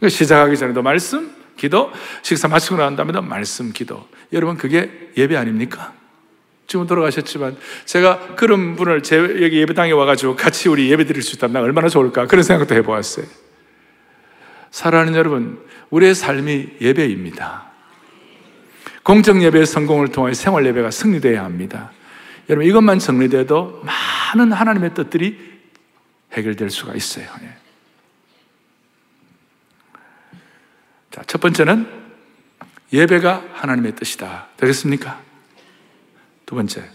그 0.00 0.08
시작하기 0.08 0.56
전에도 0.56 0.82
말씀, 0.82 1.32
기도, 1.56 1.90
식사 2.22 2.48
마치고 2.48 2.76
난 2.76 2.96
다음에도 2.96 3.22
말씀, 3.22 3.72
기도. 3.72 4.08
여러분, 4.32 4.56
그게 4.56 5.10
예배 5.16 5.36
아닙니까? 5.36 5.92
지금 6.66 6.86
돌아가셨지만 6.86 7.56
제가 7.84 8.34
그런 8.36 8.76
분을 8.76 9.02
제 9.02 9.16
여기 9.18 9.58
예배당에 9.60 9.92
와가지고 9.92 10.36
같이 10.36 10.68
우리 10.68 10.90
예배 10.90 11.04
드릴 11.04 11.22
수 11.22 11.36
있다면 11.36 11.62
얼마나 11.62 11.88
좋을까 11.88 12.26
그런 12.26 12.42
생각도 12.42 12.74
해보았어요. 12.74 13.26
사랑하는 14.72 15.14
여러분, 15.14 15.62
우리의 15.90 16.14
삶이 16.14 16.78
예배입니다. 16.80 17.70
공적 19.04 19.42
예배의 19.42 19.66
성공을 19.66 20.08
통해 20.08 20.32
생활 20.32 20.64
예배가 20.66 20.90
승리되어야 20.90 21.44
합니다. 21.44 21.92
여러분, 22.48 22.66
이것만 22.66 22.98
정리돼도 22.98 23.84
많은 23.84 24.50
하나님의 24.52 24.94
뜻들이 24.94 25.38
해결될 26.32 26.70
수가 26.70 26.94
있어요. 26.94 27.26
예. 27.42 27.54
자, 31.10 31.22
첫 31.26 31.42
번째는 31.42 31.86
예배가 32.94 33.44
하나님의 33.52 33.94
뜻이다. 33.94 34.48
되겠습니까? 34.56 35.20
두 36.46 36.54
번째. 36.54 36.88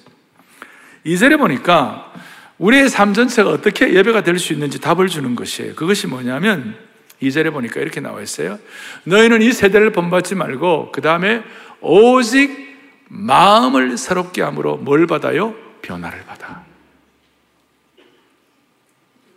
이절에 1.04 1.38
보니까 1.38 2.12
우리의 2.58 2.90
삶 2.90 3.14
전체가 3.14 3.52
어떻게 3.52 3.94
예배가 3.94 4.24
될 4.24 4.40
수 4.40 4.52
있는지 4.54 4.82
답을 4.82 5.10
주는 5.10 5.36
것이에요. 5.36 5.76
그것이 5.76 6.08
뭐냐면 6.08 6.87
이절에 7.20 7.50
보니까 7.50 7.82
이렇게 7.82 8.00
나와 8.00 8.22
있어요. 8.22 8.60
너희는 9.04 9.42
이 9.42 9.52
세대를 9.52 9.92
본받지 9.92 10.36
말고 10.36 10.92
그 10.92 11.02
다음에 11.02 11.44
오직 11.82 12.68
마음을 13.08 13.98
새롭게 13.98 14.42
함으로 14.42 14.78
뭘 14.78 15.08
받아요? 15.08 15.56
변화를 15.82 16.26
받아. 16.26 16.66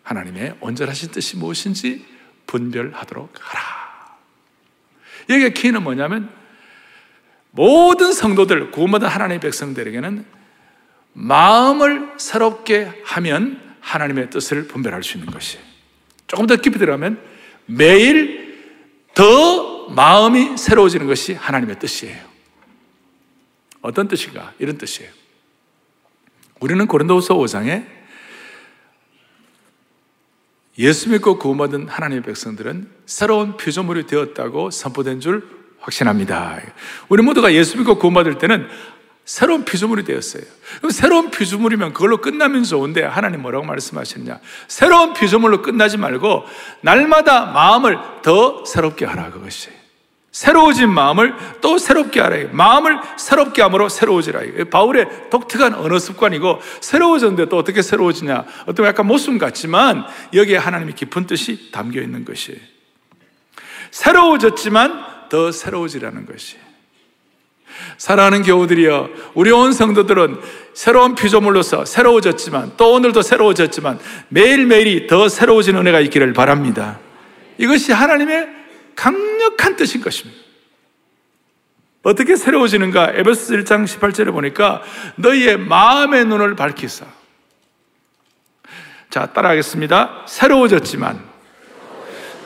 하나님의 0.02 0.56
온전하신 0.60 1.12
뜻이 1.12 1.36
무엇인지 1.36 2.04
분별하도록 2.46 3.32
하라. 3.40 3.62
여기에 5.28 5.50
키는 5.50 5.82
뭐냐면 5.84 6.30
모든 7.52 8.12
성도들, 8.12 8.72
구원받은 8.72 9.08
하나님의 9.08 9.40
백성들에게는 9.40 10.24
마음을 11.12 12.12
새롭게 12.16 13.02
하면 13.04 13.60
하나님의 13.80 14.30
뜻을 14.30 14.66
분별할 14.66 15.02
수 15.02 15.16
있는 15.16 15.32
것이 15.32 15.58
조금 16.26 16.46
더 16.46 16.56
깊이 16.56 16.78
들어가면 16.78 17.20
매일 17.70 18.58
더 19.14 19.88
마음이 19.88 20.56
새로워지는 20.56 21.06
것이 21.06 21.34
하나님의 21.34 21.78
뜻이에요. 21.78 22.30
어떤 23.82 24.08
뜻인가? 24.08 24.52
이런 24.58 24.78
뜻이에요. 24.78 25.10
우리는 26.60 26.86
고린도후서 26.86 27.34
5장에 27.34 27.86
예수 30.78 31.10
믿고 31.10 31.38
구원받은 31.38 31.88
하나님의 31.88 32.22
백성들은 32.22 32.90
새로운 33.06 33.56
피조물이 33.56 34.06
되었다고 34.06 34.70
선포된 34.70 35.20
줄 35.20 35.46
확신합니다. 35.80 36.60
우리 37.08 37.22
모두가 37.22 37.52
예수 37.52 37.78
믿고 37.78 37.98
구원받을 37.98 38.38
때는 38.38 38.68
새로운 39.30 39.64
피조물이 39.64 40.02
되었어요. 40.02 40.42
그럼 40.78 40.90
새로운 40.90 41.30
피조물이면 41.30 41.92
그걸로 41.92 42.16
끝나면 42.16 42.64
좋은데 42.64 43.04
하나님 43.04 43.42
뭐라고 43.42 43.64
말씀하셨냐? 43.64 44.40
새로운 44.66 45.14
피조물로 45.14 45.62
끝나지 45.62 45.98
말고 45.98 46.46
날마다 46.80 47.46
마음을 47.46 47.96
더 48.22 48.64
새롭게 48.64 49.04
하라 49.04 49.30
그것이. 49.30 49.68
새로워진 50.32 50.92
마음을 50.92 51.32
또 51.60 51.78
새롭게 51.78 52.18
하라. 52.20 52.48
마음을 52.50 52.98
새롭게 53.16 53.62
함으로 53.62 53.88
새로워지라. 53.88 54.40
바울의 54.68 55.30
독특한 55.30 55.74
언어 55.74 56.00
습관이고 56.00 56.60
새로워졌는데 56.80 57.48
또 57.48 57.56
어떻게 57.56 57.82
새로워지냐? 57.82 58.46
어떤 58.66 58.84
약간 58.84 59.06
모순 59.06 59.38
같지만 59.38 60.06
여기에 60.34 60.56
하나님의 60.56 60.96
깊은 60.96 61.28
뜻이 61.28 61.70
담겨 61.70 62.00
있는 62.02 62.24
것이 62.24 62.60
새로워졌지만 63.92 65.28
더 65.28 65.52
새로워지라는 65.52 66.26
것이. 66.26 66.69
사랑하는 67.96 68.42
교우들이여, 68.42 69.08
우리 69.34 69.50
온 69.50 69.72
성도들은 69.72 70.40
새로운 70.74 71.14
피조물로서 71.14 71.84
새로워졌지만 71.84 72.72
또 72.76 72.92
오늘도 72.92 73.22
새로워졌지만 73.22 73.98
매일매일이 74.28 75.06
더 75.06 75.28
새로워진 75.28 75.76
은혜가 75.76 76.00
있기를 76.00 76.32
바랍니다. 76.32 76.98
이것이 77.58 77.92
하나님의 77.92 78.48
강력한 78.94 79.76
뜻인 79.76 80.00
것입니다. 80.00 80.40
어떻게 82.02 82.36
새로워지는가? 82.36 83.12
에베소 83.14 83.54
1장 83.56 83.84
18절에 83.84 84.32
보니까 84.32 84.82
너희의 85.16 85.58
마음의 85.58 86.24
눈을 86.24 86.56
밝히사. 86.56 87.04
자, 89.10 89.26
따라하겠습니다. 89.26 90.24
새로워졌지만 90.26 91.20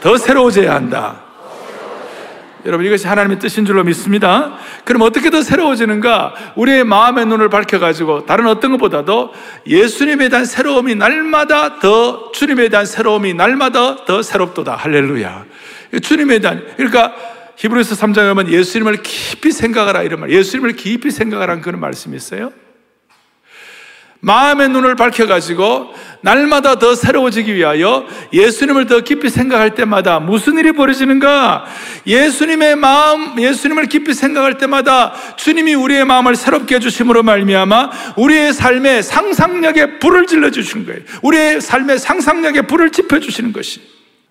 더 0.00 0.16
새로워져야 0.16 0.75
한다. 0.75 1.24
여러분 2.66 2.87
이것이 2.87 3.06
하나님의 3.06 3.38
뜻인 3.38 3.64
줄로 3.64 3.85
믿습니다. 3.85 4.56
그럼 4.85 5.02
어떻게 5.02 5.30
더 5.30 5.42
새로워지는가? 5.42 6.35
우리의 6.56 6.85
마음의 6.85 7.26
눈을 7.26 7.49
밝혀가지고 7.50 8.26
다른 8.26 8.47
어떤 8.47 8.73
것보다도 8.73 9.33
예수님에 9.66 10.28
대한 10.28 10.44
새로움이 10.44 10.94
날마다 10.94 11.78
더 11.78 12.33
주님에 12.33 12.68
대한 12.68 12.87
새로움이 12.87 13.35
날마다 13.35 14.04
더 14.04 14.23
새롭도다. 14.23 14.76
할렐루야. 14.76 15.44
주님에 16.02 16.38
대한 16.38 16.64
그러니까 16.76 17.14
히브리서 17.56 17.94
3장에 17.94 18.35
보면 18.35 18.50
예수님을 18.50 19.02
깊이 19.02 19.52
생각하라 19.52 20.02
이런 20.02 20.21
말. 20.21 20.30
예수님을 20.30 20.73
깊이 20.73 21.11
생각하라는 21.11 21.62
그런 21.62 21.80
말씀이 21.80 22.16
있어요. 22.16 22.52
마음의 24.25 24.71
눈을 24.71 24.97
밝혀가지고 24.97 25.95
날마다 26.23 26.76
더 26.76 26.95
새로워지기 26.95 27.54
위하여 27.54 28.07
예수님을 28.33 28.87
더 28.87 29.00
깊이 29.00 29.28
생각할 29.28 29.75
때마다 29.75 30.19
무슨 30.19 30.57
일이 30.57 30.73
벌어지는가? 30.73 31.66
예수님의 32.07 32.76
마음, 32.76 33.38
예수님을 33.38 33.87
깊이 33.87 34.14
생각할 34.14 34.57
때마다 34.57 35.12
주님이 35.37 35.75
우리의 35.75 36.07
마음을 36.07 36.37
새롭게 36.37 36.76
해주심으로 36.76 37.23
말미암아 37.23 37.90
우리의 38.16 38.54
삶의 38.54 39.02
상상력에 39.02 39.99
불을 39.99 40.26
질러 40.26 40.50
주시는 40.50 40.87
거예요. 40.87 41.00
우리의 41.23 41.61
삶의 41.61 41.99
상상력에 41.99 42.62
불을 42.62 42.90
지펴 42.93 43.21
주시는 43.21 43.52
것이 43.52 43.83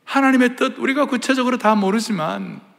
하나님의 0.06 0.56
뜻 0.56 0.74
우리가 0.80 1.06
구체적으로 1.06 1.58
다 1.58 1.76
모르지만 1.76 2.73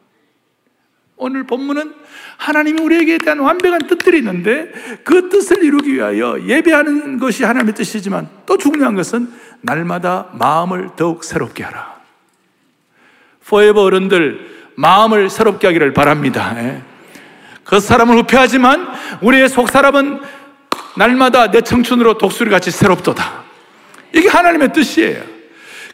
오늘 1.17 1.45
본문은 1.45 1.95
하나님이 2.37 2.83
우리에게 2.83 3.19
대한 3.19 3.39
완벽한 3.39 3.87
뜻들이 3.87 4.19
있는데 4.19 4.73
그 5.05 5.29
뜻을 5.29 5.63
이루기 5.63 5.95
위하여 5.95 6.39
예배하는 6.45 7.19
것이 7.19 7.45
하나님의 7.45 7.75
뜻이지만 7.75 8.29
또 8.47 8.59
중요한 8.59 8.95
것은 8.95 9.33
날마다 9.61 10.29
마음을 10.33 10.91
더욱 10.97 11.25
새롭게 11.25 11.63
하라. 11.63 11.95
포에버 13.47 13.83
어른들 13.83 14.55
마음을 14.77 15.31
새롭게 15.31 15.69
하기를 15.69 15.93
바랍니다. 15.95 16.55
예. 16.59 16.83
그 17.63 17.79
사람은 17.81 18.19
후패하지만 18.19 18.89
우리의 19.23 19.49
속 19.49 19.71
사람은 19.71 20.21
날마다 20.97 21.51
내 21.51 21.61
청춘으로 21.61 22.19
독수리 22.19 22.51
같이 22.51 22.71
새롭도다. 22.71 23.45
이게 24.13 24.29
하나님의 24.29 24.73
뜻이에요. 24.73 25.34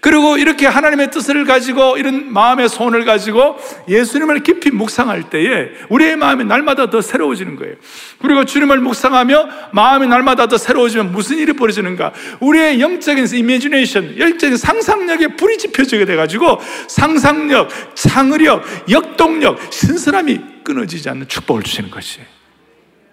그리고 0.00 0.38
이렇게 0.38 0.66
하나님의 0.66 1.10
뜻을 1.10 1.44
가지고 1.44 1.98
이런 1.98 2.32
마음의 2.32 2.70
소원을 2.70 3.04
가지고 3.04 3.58
예수님을 3.86 4.42
깊이 4.42 4.70
묵상할 4.70 5.28
때에 5.28 5.68
우리의 5.90 6.16
마음이 6.16 6.44
날마다 6.44 6.88
더 6.88 7.02
새로워지는 7.02 7.56
거예요. 7.56 7.74
그리고 8.20 8.44
주님을 8.44 8.78
묵상하며 8.80 9.48
마음이 9.72 10.06
날마다 10.06 10.46
더 10.48 10.56
새로워지면 10.56 11.12
무슨 11.12 11.36
일이 11.36 11.52
벌어지는가? 11.52 12.12
우리의 12.40 12.80
영적인 12.80 13.26
이미지네이션, 13.34 14.18
영적인 14.18 14.56
상상력에 14.56 15.36
불이 15.36 15.58
지펴지게 15.58 16.06
돼가지고 16.06 16.60
상상력, 16.88 17.68
창의력, 17.94 18.64
역동력, 18.90 19.58
신선함이 19.70 20.40
끊어지지 20.64 21.10
않는 21.10 21.28
축복을 21.28 21.62
주시는 21.62 21.90
것이에요. 21.90 22.26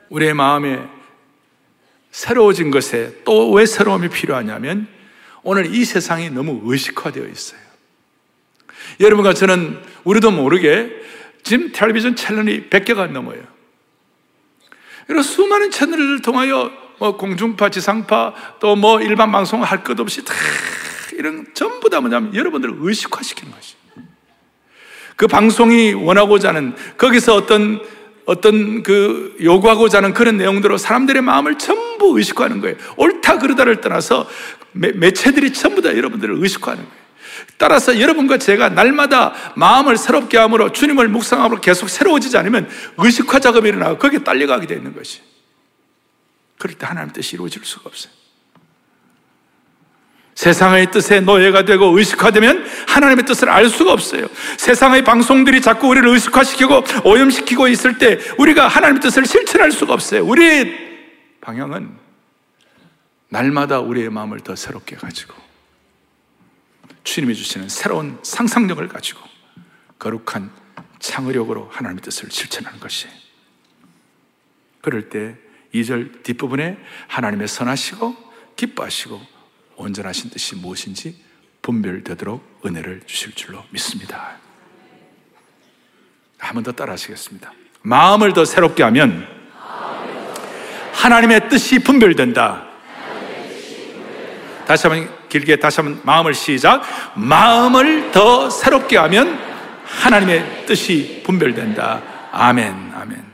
우리의 0.09 0.33
마음에 0.33 0.79
새로워진 2.11 2.71
것에 2.71 3.13
또 3.25 3.51
왜 3.51 3.65
새로움이 3.65 4.07
필요하냐면 4.07 4.87
오늘 5.43 5.73
이 5.73 5.85
세상이 5.85 6.29
너무 6.29 6.61
의식화되어 6.63 7.25
있어요. 7.27 7.59
여러분과 8.99 9.33
저는 9.33 9.79
우리도 10.03 10.31
모르게 10.31 10.91
지금 11.43 11.71
텔레비전 11.71 12.15
채널이 12.15 12.69
100개가 12.69 13.09
넘어요. 13.11 13.41
그리고 15.05 15.21
수많은 15.21 15.71
채널을 15.71 16.21
통하여 16.21 16.71
뭐 16.99 17.15
공중파, 17.15 17.69
지상파, 17.69 18.33
또 18.59 18.75
뭐 18.75 19.01
일반 19.01 19.31
방송 19.31 19.63
할 19.63 19.83
것 19.83 19.99
없이 19.99 20.25
다 20.25 20.33
이런 21.13 21.45
전부 21.53 21.89
다 21.89 22.01
뭐냐면 22.01 22.35
여러분들을 22.35 22.75
의식화시키는 22.79 23.51
것이. 23.53 23.75
그 25.15 25.27
방송이 25.27 25.93
원하고자 25.93 26.49
하는 26.49 26.75
거기서 26.97 27.35
어떤 27.35 27.81
어떤 28.25 28.83
그 28.83 29.35
요구하고자 29.41 29.99
하는 29.99 30.13
그런 30.13 30.37
내용대로 30.37 30.77
사람들의 30.77 31.21
마음을 31.21 31.57
전부 31.57 32.17
의식화하는 32.17 32.59
거예요. 32.59 32.75
옳다 32.97 33.39
그르다를 33.39 33.79
떠나서 33.79 34.27
매, 34.79 35.11
체들이 35.11 35.53
전부 35.53 35.81
다 35.81 35.95
여러분들을 35.95 36.35
의식화하는 36.41 36.83
거예요. 36.83 37.07
따라서 37.57 37.99
여러분과 37.99 38.37
제가 38.37 38.69
날마다 38.69 39.33
마음을 39.55 39.97
새롭게 39.97 40.37
함으로 40.37 40.71
주님을 40.71 41.07
묵상함으로 41.07 41.61
계속 41.61 41.89
새로워지지 41.89 42.37
않으면 42.37 42.69
의식화 42.97 43.39
작업이 43.39 43.67
일어나고 43.69 43.97
거기에 43.97 44.19
딸려가게 44.19 44.67
되는 44.67 44.95
것이. 44.95 45.21
그럴 46.57 46.75
때 46.75 46.85
하나님 46.85 47.13
뜻이 47.13 47.35
이루어질 47.35 47.63
수가 47.63 47.83
없어요. 47.85 48.11
세상의 50.35 50.91
뜻에 50.91 51.19
노예가 51.19 51.65
되고 51.65 51.97
의식화되면 51.97 52.63
하나님의 52.87 53.25
뜻을 53.25 53.49
알 53.49 53.69
수가 53.69 53.91
없어요. 53.91 54.27
세상의 54.57 55.03
방송들이 55.03 55.61
자꾸 55.61 55.87
우리를 55.87 56.07
의식화시키고 56.07 56.83
오염시키고 57.05 57.67
있을 57.69 57.97
때 57.97 58.19
우리가 58.37 58.67
하나님의 58.67 59.01
뜻을 59.01 59.25
실천할 59.25 59.71
수가 59.71 59.93
없어요. 59.93 60.23
우리의 60.23 60.77
방향은 61.41 62.06
날마다 63.29 63.79
우리의 63.79 64.09
마음을 64.09 64.39
더 64.39 64.55
새롭게 64.55 64.95
가지고 64.95 65.35
주님이 67.03 67.35
주시는 67.35 67.69
새로운 67.69 68.19
상상력을 68.23 68.85
가지고 68.87 69.21
거룩한 69.99 70.51
창의력으로 70.99 71.69
하나님의 71.71 72.01
뜻을 72.01 72.29
실천하는 72.31 72.79
것이 72.79 73.07
그럴 74.81 75.09
때 75.09 75.35
2절 75.73 76.23
뒷부분에 76.23 76.77
하나님의 77.07 77.47
선하시고 77.47 78.15
기뻐하시고 78.55 79.21
온전하신 79.75 80.29
뜻이 80.31 80.55
무엇인지 80.55 81.21
분별되도록 81.61 82.61
은혜를 82.65 83.01
주실 83.05 83.33
줄로 83.33 83.63
믿습니다. 83.71 84.37
한 86.37 86.53
번 86.55 86.63
더 86.63 86.71
따라 86.71 86.93
하시겠습니다. 86.93 87.51
마음을 87.81 88.33
더 88.33 88.45
새롭게 88.45 88.83
하면 88.83 89.27
하나님의 90.93 91.49
뜻이 91.49 91.79
분별된다. 91.79 92.66
다시 94.67 94.87
한번 94.87 95.09
길게 95.29 95.55
다시 95.55 95.79
한번 95.79 96.01
마음을 96.03 96.33
시작. 96.33 96.83
마음을 97.15 98.11
더 98.11 98.49
새롭게 98.49 98.97
하면 98.97 99.39
하나님의 99.85 100.65
뜻이 100.65 101.21
분별된다. 101.25 102.01
아멘, 102.31 102.91
아멘. 102.93 103.27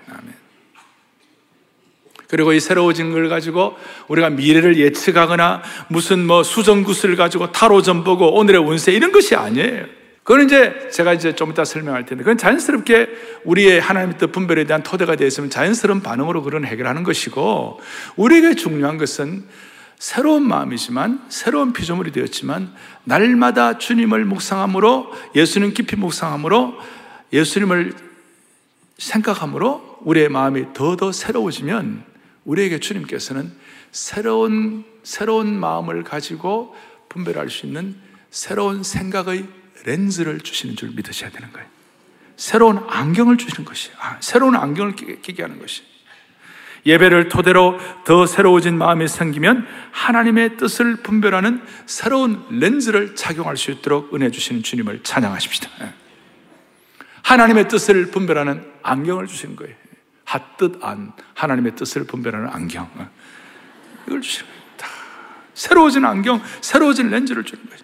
그리고 2.34 2.52
이 2.52 2.60
새로워진 2.60 3.12
걸 3.12 3.30
가지고 3.30 3.78
우리가 4.08 4.32
미래를 4.32 4.80
예측하거나 4.80 5.62
무슨 5.88 6.26
뭐 6.26 6.42
수정구슬 6.42 7.16
가지고 7.16 7.52
타로점 7.52 8.04
보고 8.04 8.34
오늘의 8.34 8.60
운세 8.60 8.92
이런 8.92 9.12
것이 9.12 9.36
아니에요. 9.36 9.86
그건 10.24 10.46
이제 10.46 10.90
제가 10.92 11.14
이제 11.14 11.36
좀 11.36 11.52
이따 11.52 11.64
설명할 11.64 12.06
텐데 12.08 12.24
그건 12.24 12.40
자연스럽게 12.40 13.08
우리의 13.44 13.80
하나님의 13.82 14.18
뜻 14.18 14.32
분별에 14.32 14.64
대한 14.64 14.82
토대가 14.82 15.16
되어 15.16 15.28
있으면 15.28 15.52
자연스러운 15.52 16.02
반응으로 16.02 16.42
그런 16.42 16.66
해결하는 16.66 17.04
것이고 17.04 17.80
우리에게 18.16 18.56
중요한 18.56 18.98
것은 18.98 19.44
새로운 20.00 20.48
마음이지만 20.48 21.26
새로운 21.30 21.74
피조물이 21.74 22.12
되었지만 22.12 22.74
날마다 23.04 23.78
주님을 23.78 24.26
묵상함으로 24.26 25.12
예수님 25.36 25.74
깊이 25.74 25.96
묵상함으로 25.96 26.76
예수님을 27.32 27.94
생각함으로 28.98 30.00
우리의 30.02 30.30
마음이 30.30 30.74
더더 30.74 31.12
새로워지면 31.12 32.04
우리에게 32.46 32.80
주님께서는 32.80 33.54
새로운 33.92 34.86
새로운 35.04 35.60
마음을 35.60 36.04
가지고 36.04 36.76
분별할 37.10 37.50
수 37.50 37.66
있는 37.66 37.96
새로운 38.32 38.84
생각의 38.84 39.48
렌즈를 39.86 40.40
주시는 40.40 40.76
줄 40.76 40.92
믿으셔야 40.92 41.30
되는 41.30 41.52
거예요. 41.52 41.68
새로운 42.36 42.78
안경을 42.88 43.38
주시는 43.38 43.66
것이, 43.66 43.92
아, 44.00 44.18
새로운 44.20 44.56
안경을 44.56 44.96
끼게 44.96 45.42
하는 45.44 45.60
것이. 45.60 45.84
예배를 46.86 47.30
토대로 47.30 47.80
더 48.04 48.26
새로워진 48.26 48.78
마음이 48.78 49.08
생기면 49.08 49.66
하나님의 49.92 50.58
뜻을 50.58 50.98
분별하는 50.98 51.62
새로운 51.86 52.44
렌즈를 52.50 53.16
착용할 53.16 53.56
수 53.58 53.72
있도록 53.72 54.14
은혜 54.14 54.30
주시는 54.30 54.64
주님을 54.64 55.04
찬양하십시다. 55.04 55.70
예. 55.82 55.94
하나님의 57.22 57.70
뜻을 57.70 58.12
분별하는 58.12 58.70
안경을 58.82 59.28
주시는 59.28 59.56
거예요. 59.56 59.76
핫뜻 60.26 60.84
안, 60.84 61.14
하나님의 61.36 61.76
뜻을 61.76 62.06
분별하는 62.06 62.50
안경. 62.50 62.90
예. 63.00 63.08
이걸 64.08 64.22
주시는 64.22 64.48
거예요. 64.48 64.64
새로워진 65.54 66.04
안경, 66.04 66.42
새로워진 66.62 67.10
렌즈를 67.10 67.44
주는 67.44 67.64
거예요. 67.66 67.84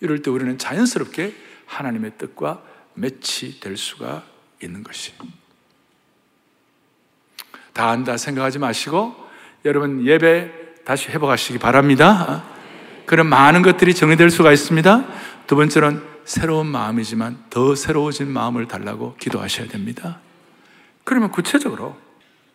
이럴 0.00 0.22
때 0.22 0.30
우리는 0.30 0.58
자연스럽게 0.58 1.34
하나님의 1.66 2.12
뜻과 2.18 2.62
매치될 2.94 3.76
수가 3.76 4.24
있는 4.62 4.82
것이. 4.82 5.12
다 7.76 7.90
안다 7.90 8.16
생각하지 8.16 8.58
마시고 8.58 9.14
여러분 9.66 10.06
예배 10.06 10.84
다시 10.86 11.10
회복하시기 11.10 11.58
바랍니다. 11.58 12.42
그런 13.04 13.26
많은 13.26 13.60
것들이 13.60 13.94
정리될 13.94 14.30
수가 14.30 14.50
있습니다. 14.50 15.04
두 15.46 15.56
번째는 15.56 16.02
새로운 16.24 16.66
마음이지만 16.68 17.44
더 17.50 17.74
새로워진 17.74 18.28
마음을 18.28 18.66
달라고 18.66 19.14
기도하셔야 19.16 19.68
됩니다. 19.68 20.20
그러면 21.04 21.30
구체적으로 21.30 21.96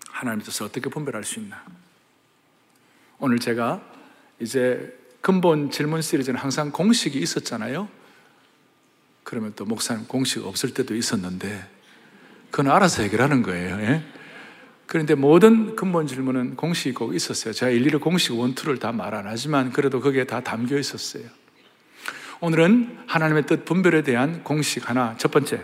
하나님의 0.10 0.44
뜻을 0.44 0.66
어떻게 0.66 0.90
분별할 0.90 1.24
수 1.24 1.40
있나? 1.40 1.64
오늘 3.20 3.38
제가 3.38 3.80
이제 4.40 4.98
근본 5.22 5.70
질문 5.70 6.02
시리즈는 6.02 6.40
항상 6.40 6.72
공식이 6.72 7.20
있었잖아요. 7.20 7.88
그러면 9.24 9.54
또 9.56 9.66
목사님 9.66 10.08
공식 10.08 10.44
없을 10.44 10.74
때도 10.74 10.96
있었는데 10.96 11.70
그건 12.50 12.72
알아서 12.72 13.04
해결하는 13.04 13.44
거예요. 13.44 13.80
예? 13.82 14.04
그런데 14.92 15.16
모든 15.16 15.78
근본 15.78 16.06
질문은 16.06 16.58
공식이 16.58 16.94
꼭 16.94 17.16
있었어요. 17.16 17.54
제가 17.54 17.72
일일이 17.72 17.96
공식 17.98 18.34
원투를 18.34 18.78
다 18.78 18.92
말 18.92 19.14
안 19.16 19.26
하지만 19.26 19.72
그래도 19.72 20.02
거기에 20.02 20.26
다 20.26 20.42
담겨 20.42 20.78
있었어요. 20.78 21.24
오늘은 22.42 22.98
하나님의 23.08 23.46
뜻 23.46 23.64
분별에 23.64 24.04
대한 24.04 24.44
공식 24.44 24.90
하나. 24.90 25.16
첫 25.18 25.32
번째. 25.32 25.62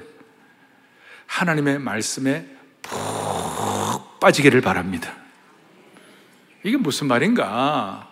하나님의 1.26 1.80
말씀에 1.80 2.46
푹 2.82 4.18
빠지기를 4.22 4.62
바랍니다. 4.62 5.14
이게 6.64 6.78
무슨 6.78 7.08
말인가? 7.08 8.08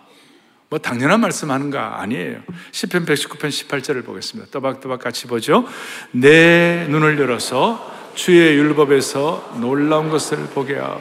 뭐 0.68 0.78
당연한 0.78 1.20
말씀 1.20 1.50
하는가 1.50 2.02
아니에요. 2.02 2.42
10편 2.72 3.06
119편 3.06 3.48
18절을 3.48 4.04
보겠습니다. 4.04 4.50
또박또박 4.50 5.00
같이 5.00 5.26
보죠. 5.28 5.66
내 6.10 6.86
눈을 6.90 7.18
열어서 7.18 7.95
주의 8.16 8.56
율법에서 8.56 9.58
놀라운 9.60 10.08
것을 10.08 10.38
보게 10.46 10.76
하오. 10.76 11.00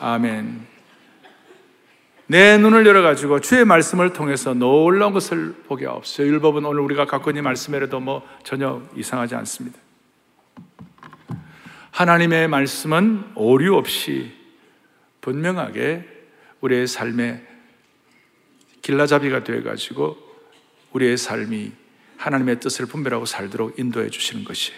아멘. 0.00 0.66
내 2.28 2.56
눈을 2.56 2.86
열어가지고 2.86 3.40
주의 3.40 3.64
말씀을 3.66 4.14
통해서 4.14 4.54
놀라운 4.54 5.12
것을 5.12 5.52
보게 5.68 5.84
하옵소서. 5.84 6.26
율법은 6.26 6.64
오늘 6.64 6.80
우리가 6.80 7.04
갖고 7.04 7.30
있는 7.30 7.44
말씀이라도 7.44 8.00
뭐 8.00 8.26
전혀 8.42 8.82
이상하지 8.96 9.34
않습니다. 9.34 9.78
하나님의 11.90 12.48
말씀은 12.48 13.32
오류 13.34 13.76
없이 13.76 14.32
분명하게 15.20 16.08
우리의 16.62 16.86
삶에 16.86 17.46
길라잡이가 18.80 19.44
되어가지고 19.44 20.16
우리의 20.92 21.18
삶이 21.18 21.72
하나님의 22.16 22.60
뜻을 22.60 22.86
분별하고 22.86 23.26
살도록 23.26 23.78
인도해 23.78 24.08
주시는 24.08 24.44
것이 24.44 24.72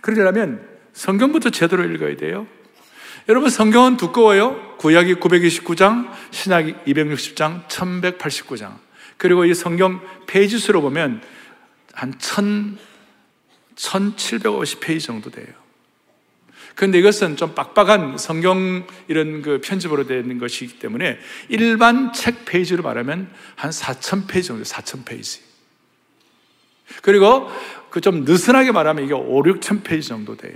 그러려면 0.00 0.66
성경부터 0.92 1.50
제대로 1.50 1.84
읽어야 1.84 2.16
돼요. 2.16 2.46
여러분 3.28 3.50
성경은 3.50 3.96
두꺼워요. 3.96 4.76
구약이 4.78 5.16
929장, 5.16 6.10
신약이 6.30 6.74
260장, 6.86 7.68
1189장. 7.68 8.78
그리고 9.16 9.44
이 9.44 9.54
성경 9.54 10.00
페이지 10.26 10.58
수로 10.58 10.80
보면 10.80 11.22
한 11.92 12.18
1000, 12.18 12.78
1750페이지 13.76 15.04
정도 15.04 15.30
돼요. 15.30 15.46
그런데 16.74 16.98
이것은 16.98 17.36
좀 17.36 17.54
빡빡한 17.54 18.16
성경 18.16 18.86
이런 19.06 19.42
그 19.42 19.60
편집으로 19.62 20.06
되어 20.06 20.18
있는 20.18 20.38
것이기 20.38 20.78
때문에 20.78 21.18
일반 21.48 22.12
책 22.14 22.46
페이지로 22.46 22.82
말하면 22.82 23.30
한 23.56 23.70
4,000페이지 23.70 24.44
정도, 24.44 24.62
4,000페이지. 24.62 25.40
그리고 27.02 27.50
그 27.90 28.00
좀 28.00 28.24
느슨하게 28.24 28.72
말하면 28.72 29.04
이게 29.04 29.14
5, 29.14 29.42
6천 29.42 29.82
페이지 29.82 30.08
정도 30.08 30.36
돼요. 30.36 30.54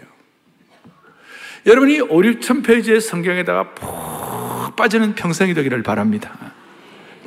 여러분이 1.67 2.01
5, 2.01 2.09
6천 2.09 2.65
페이지의 2.65 3.01
성경에다가 3.01 3.75
푹 3.75 4.77
빠지는 4.77 5.15
평생이 5.15 5.55
되기를 5.55 5.83
바랍니다. 5.83 6.33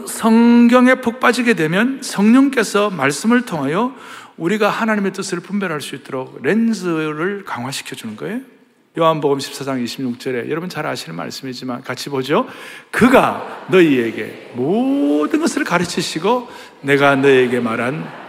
성경에 0.06 0.96
푹 0.96 1.20
빠지게 1.20 1.54
되면 1.56 2.00
성령께서 2.02 2.90
말씀을 2.90 3.46
통하여 3.46 3.96
우리가 4.38 4.70
하나님의 4.70 5.14
뜻을 5.14 5.40
분별할 5.40 5.82
수 5.82 5.96
있도록 5.96 6.40
렌즈를 6.44 7.44
강화시켜 7.46 7.96
주는 7.96 8.16
거예요. 8.16 8.42
요한복음 8.98 9.38
14장 9.38 9.84
26절에 9.84 10.50
여러분 10.50 10.70
잘 10.70 10.86
아시는 10.88 11.16
말씀이지만 11.16 11.84
같이 11.84 12.10
보죠. 12.10 12.48
그가 12.92 13.66
너희에게 13.70 14.54
모든 14.56 15.40
것을 15.40 15.64
가르치시고 15.64 16.48
내가 16.82 17.16
너희에게 17.16 17.60
말한 17.60 18.27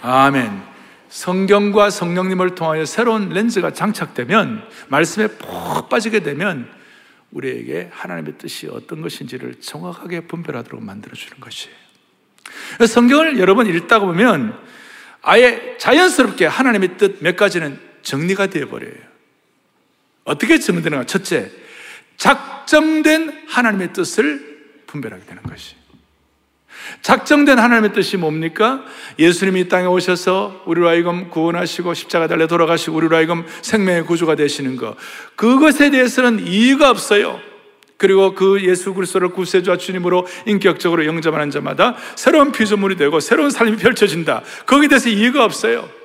아멘. 0.00 0.62
성경과 1.08 1.90
성령님을 1.90 2.54
통하여 2.54 2.84
새로운 2.84 3.30
렌즈가 3.30 3.72
장착되면, 3.72 4.68
말씀에 4.88 5.28
푹 5.28 5.88
빠지게 5.88 6.20
되면, 6.20 6.70
우리에게 7.30 7.90
하나님의 7.92 8.34
뜻이 8.38 8.68
어떤 8.68 9.02
것인지를 9.02 9.56
정확하게 9.60 10.22
분별하도록 10.22 10.82
만들어주는 10.82 11.40
것이에요. 11.40 11.76
성경을 12.86 13.38
여러 13.38 13.54
번 13.54 13.66
읽다 13.66 13.98
보면, 13.98 14.58
아예 15.22 15.76
자연스럽게 15.78 16.46
하나님의 16.46 16.96
뜻 16.96 17.18
몇 17.20 17.36
가지는 17.36 17.78
정리가 18.02 18.46
되어버려요. 18.48 19.08
어떻게 20.24 20.58
정리되는가? 20.58 21.06
첫째, 21.06 21.50
작정된 22.16 23.46
하나님의 23.48 23.92
뜻을 23.92 24.82
분별하게 24.86 25.24
되는 25.24 25.42
것이. 25.42 25.77
작정된 27.02 27.58
하나님의 27.58 27.92
뜻이 27.92 28.16
뭡니까? 28.16 28.82
예수님이 29.18 29.60
이 29.60 29.68
땅에 29.68 29.86
오셔서 29.86 30.62
우리로 30.66 30.88
하여금 30.88 31.30
구원하시고 31.30 31.94
십자가 31.94 32.26
달려 32.26 32.46
돌아가시고 32.46 32.96
우리로 32.96 33.16
하여금 33.16 33.44
생명의 33.62 34.04
구주가 34.04 34.34
되시는 34.34 34.76
것. 34.76 34.96
그것에 35.36 35.90
대해서는 35.90 36.46
이유가 36.46 36.90
없어요. 36.90 37.40
그리고 37.96 38.34
그 38.34 38.62
예수 38.62 38.94
그리스도를 38.94 39.30
구세주와 39.30 39.76
주님으로 39.76 40.26
인격적으로 40.46 41.04
영접하는 41.04 41.50
자마다 41.50 41.96
새로운 42.14 42.52
피조물이 42.52 42.96
되고 42.96 43.18
새로운 43.18 43.50
삶이 43.50 43.76
펼쳐진다. 43.76 44.42
거기에 44.66 44.88
대해서 44.88 45.08
이유가 45.08 45.44
없어요. 45.44 45.97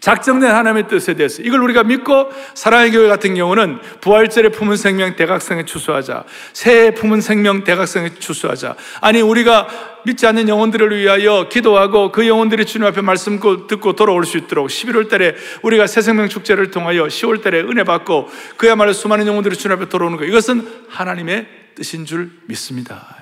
작정된 0.00 0.50
하나님의 0.50 0.88
뜻에 0.88 1.14
대해서 1.14 1.42
이걸 1.42 1.62
우리가 1.62 1.84
믿고 1.84 2.30
사랑의 2.54 2.90
교회 2.90 3.08
같은 3.08 3.34
경우는 3.34 3.78
부활절에 4.00 4.48
품은 4.48 4.76
생명 4.76 5.14
대각성에 5.14 5.64
추수하자. 5.66 6.24
새해 6.52 6.94
품은 6.94 7.20
생명 7.20 7.64
대각성에 7.64 8.14
추수하자. 8.18 8.76
아니 9.02 9.20
우리가 9.20 9.68
믿지 10.04 10.26
않는 10.26 10.48
영혼들을 10.48 10.96
위하여 10.96 11.48
기도하고 11.50 12.10
그 12.12 12.26
영혼들이 12.26 12.64
주님 12.64 12.86
앞에 12.86 13.02
말씀 13.02 13.38
듣고 13.68 13.92
돌아올 13.92 14.24
수 14.24 14.38
있도록 14.38 14.68
11월 14.68 15.10
달에 15.10 15.34
우리가 15.62 15.86
새 15.86 16.00
생명 16.00 16.28
축제를 16.28 16.70
통하여 16.70 17.04
10월 17.04 17.42
달에 17.42 17.60
은혜 17.60 17.84
받고 17.84 18.28
그야말로 18.56 18.94
수많은 18.94 19.26
영혼들이 19.26 19.56
주님 19.56 19.76
앞에 19.76 19.90
돌아오는 19.90 20.16
것. 20.16 20.24
이것은 20.24 20.66
하나님의 20.88 21.46
뜻인 21.74 22.06
줄 22.06 22.30
믿습니다. 22.46 23.19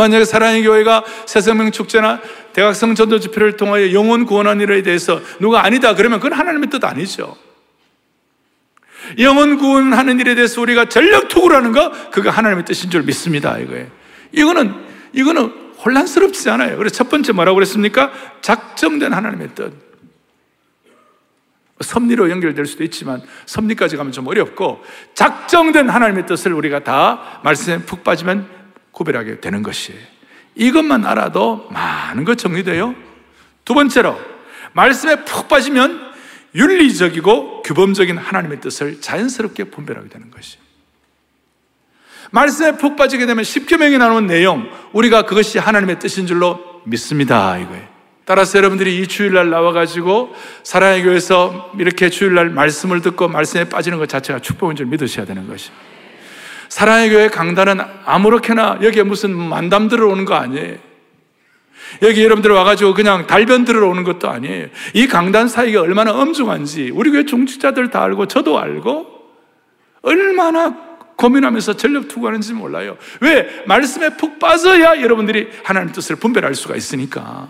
만약에 0.00 0.24
사랑의 0.24 0.62
교회가 0.62 1.04
새생명 1.26 1.72
축제나 1.72 2.20
대학생 2.54 2.94
전도 2.94 3.20
집회를 3.20 3.56
통하여 3.56 3.92
영혼 3.92 4.24
구원한 4.24 4.60
일에 4.60 4.82
대해서 4.82 5.20
누가 5.38 5.64
아니다 5.64 5.94
그러면 5.94 6.20
그건 6.20 6.38
하나님의 6.38 6.70
뜻 6.70 6.82
아니죠. 6.84 7.36
영혼 9.18 9.58
구원하는 9.58 10.18
일에 10.18 10.34
대해서 10.34 10.60
우리가 10.62 10.86
전력 10.86 11.28
투구를 11.28 11.56
하는 11.56 11.72
거 11.72 11.92
그거 12.10 12.30
하나님의 12.30 12.64
뜻인 12.64 12.90
줄 12.90 13.02
믿습니다. 13.02 13.58
이거예요. 13.58 13.88
이거는 14.32 14.74
이거는 15.12 15.52
혼란스럽지 15.84 16.48
않아요. 16.50 16.78
그래서 16.78 16.94
첫 16.94 17.10
번째 17.10 17.32
뭐라고 17.32 17.56
그랬습니까? 17.56 18.10
작정된 18.40 19.12
하나님의 19.12 19.50
뜻. 19.54 19.90
섭리로 21.80 22.30
연결될 22.30 22.66
수도 22.66 22.84
있지만 22.84 23.22
섭리까지 23.46 23.96
가면 23.96 24.12
좀 24.12 24.26
어렵고 24.26 24.82
작정된 25.14 25.88
하나님의 25.88 26.26
뜻을 26.26 26.52
우리가 26.52 26.84
다 26.84 27.40
말씀에 27.42 27.78
푹 27.84 28.04
빠지면 28.04 28.59
구별하게 28.92 29.40
되는 29.40 29.62
것이에요. 29.62 30.00
이것만 30.54 31.06
알아도 31.06 31.68
많은 31.70 32.24
것 32.24 32.36
정리돼요. 32.38 32.94
두 33.64 33.74
번째로, 33.74 34.18
말씀에 34.72 35.24
푹 35.24 35.48
빠지면 35.48 36.10
윤리적이고 36.54 37.62
규범적인 37.62 38.18
하나님의 38.18 38.60
뜻을 38.60 39.00
자연스럽게 39.00 39.64
분별하게 39.64 40.08
되는 40.08 40.30
것이. 40.30 40.58
말씀에 42.32 42.76
푹 42.76 42.96
빠지게 42.96 43.26
되면 43.26 43.44
십계명이 43.44 43.98
나오는 43.98 44.26
내용, 44.26 44.68
우리가 44.92 45.22
그것이 45.22 45.58
하나님의 45.58 45.98
뜻인 45.98 46.26
줄로 46.26 46.58
믿습니다. 46.84 47.56
이거예요. 47.58 47.88
따라서 48.24 48.58
여러분들이 48.58 49.00
이 49.00 49.08
주일날 49.08 49.50
나와가지고 49.50 50.34
사랑의 50.62 51.02
교회에서 51.02 51.72
이렇게 51.78 52.10
주일날 52.10 52.50
말씀을 52.50 53.00
듣고 53.00 53.26
말씀에 53.26 53.68
빠지는 53.68 53.98
것 53.98 54.08
자체가 54.08 54.38
축복인 54.38 54.76
줄 54.76 54.86
믿으셔야 54.86 55.26
되는 55.26 55.48
것이. 55.48 55.70
사랑의 56.70 57.10
교회 57.10 57.28
강단은 57.28 57.80
아무렇게나 58.06 58.78
여기에 58.82 59.02
무슨 59.02 59.36
만담 59.36 59.88
들어오는 59.88 60.24
거 60.24 60.34
아니에요. 60.34 60.78
여기 62.02 62.22
여러분들 62.22 62.52
와가지고 62.52 62.94
그냥 62.94 63.26
달변 63.26 63.64
들어오는 63.64 64.04
것도 64.04 64.30
아니에요. 64.30 64.68
이 64.94 65.08
강단 65.08 65.48
사이가 65.48 65.80
얼마나 65.80 66.12
엄중한지 66.12 66.92
우리 66.94 67.10
교회 67.10 67.24
중직자들 67.24 67.90
다 67.90 68.04
알고 68.04 68.26
저도 68.28 68.58
알고 68.58 69.06
얼마나 70.02 70.90
고민하면서 71.16 71.74
전력 71.76 72.06
투구하는지 72.06 72.54
몰라요. 72.54 72.96
왜? 73.20 73.64
말씀에 73.66 74.16
푹 74.16 74.38
빠져야 74.38 75.02
여러분들이 75.02 75.50
하나님 75.64 75.92
뜻을 75.92 76.16
분별할 76.16 76.54
수가 76.54 76.76
있으니까. 76.76 77.48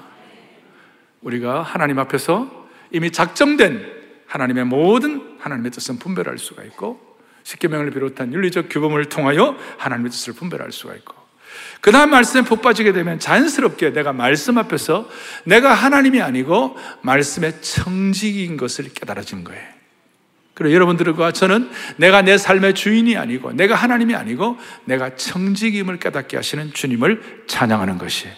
우리가 1.21 1.61
하나님 1.61 1.99
앞에서 1.99 2.67
이미 2.91 3.13
작정된 3.13 3.87
하나님의 4.27 4.65
모든 4.65 5.37
하나님의 5.39 5.71
뜻은 5.73 5.99
분별할 5.99 6.39
수가 6.39 6.65
있고 6.65 7.10
십계명을 7.45 7.91
비롯한 7.91 8.33
윤리적 8.33 8.69
규범을 8.71 9.07
통하여 9.07 9.57
하나님의 9.79 10.11
뜻을 10.11 10.35
분별할 10.35 10.73
수가 10.73 10.95
있고 10.97 11.15
그 11.81 11.93
다음 11.93 12.11
말씀에 12.11 12.43
푹 12.43 12.63
빠지게 12.63 12.93
되면 12.93 13.19
자연스럽게 13.19 13.93
내가 13.93 14.13
말씀 14.13 14.59
앞에서 14.59 15.09
내가 15.45 15.73
하나님이 15.73 16.21
아니고 16.21 16.77
말씀의 17.03 17.63
청직인 17.63 18.57
것을 18.57 18.93
깨달아진 18.93 19.45
거예요. 19.45 19.81
그리고 20.55 20.75
여러분들과 20.75 21.33
저는 21.33 21.71
내가 21.97 22.21
내 22.21 22.37
삶의 22.37 22.75
주인이 22.75 23.17
아니고 23.17 23.53
내가 23.53 23.75
하나님이 23.75 24.15
아니고 24.15 24.59
내가 24.85 25.17
청직임을 25.17 25.99
깨닫게 25.99 26.37
하시는 26.37 26.75
주님을 26.75 27.45
찬양하는 27.47 27.97
것이에요. 27.97 28.35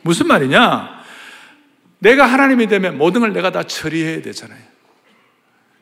무슨 0.00 0.26
말이냐? 0.28 1.04
내가 1.98 2.24
하나님이 2.24 2.66
되면 2.68 2.96
모든 2.96 3.20
걸 3.20 3.34
내가 3.34 3.50
다 3.50 3.62
처리해야 3.62 4.22
되잖아요. 4.22 4.60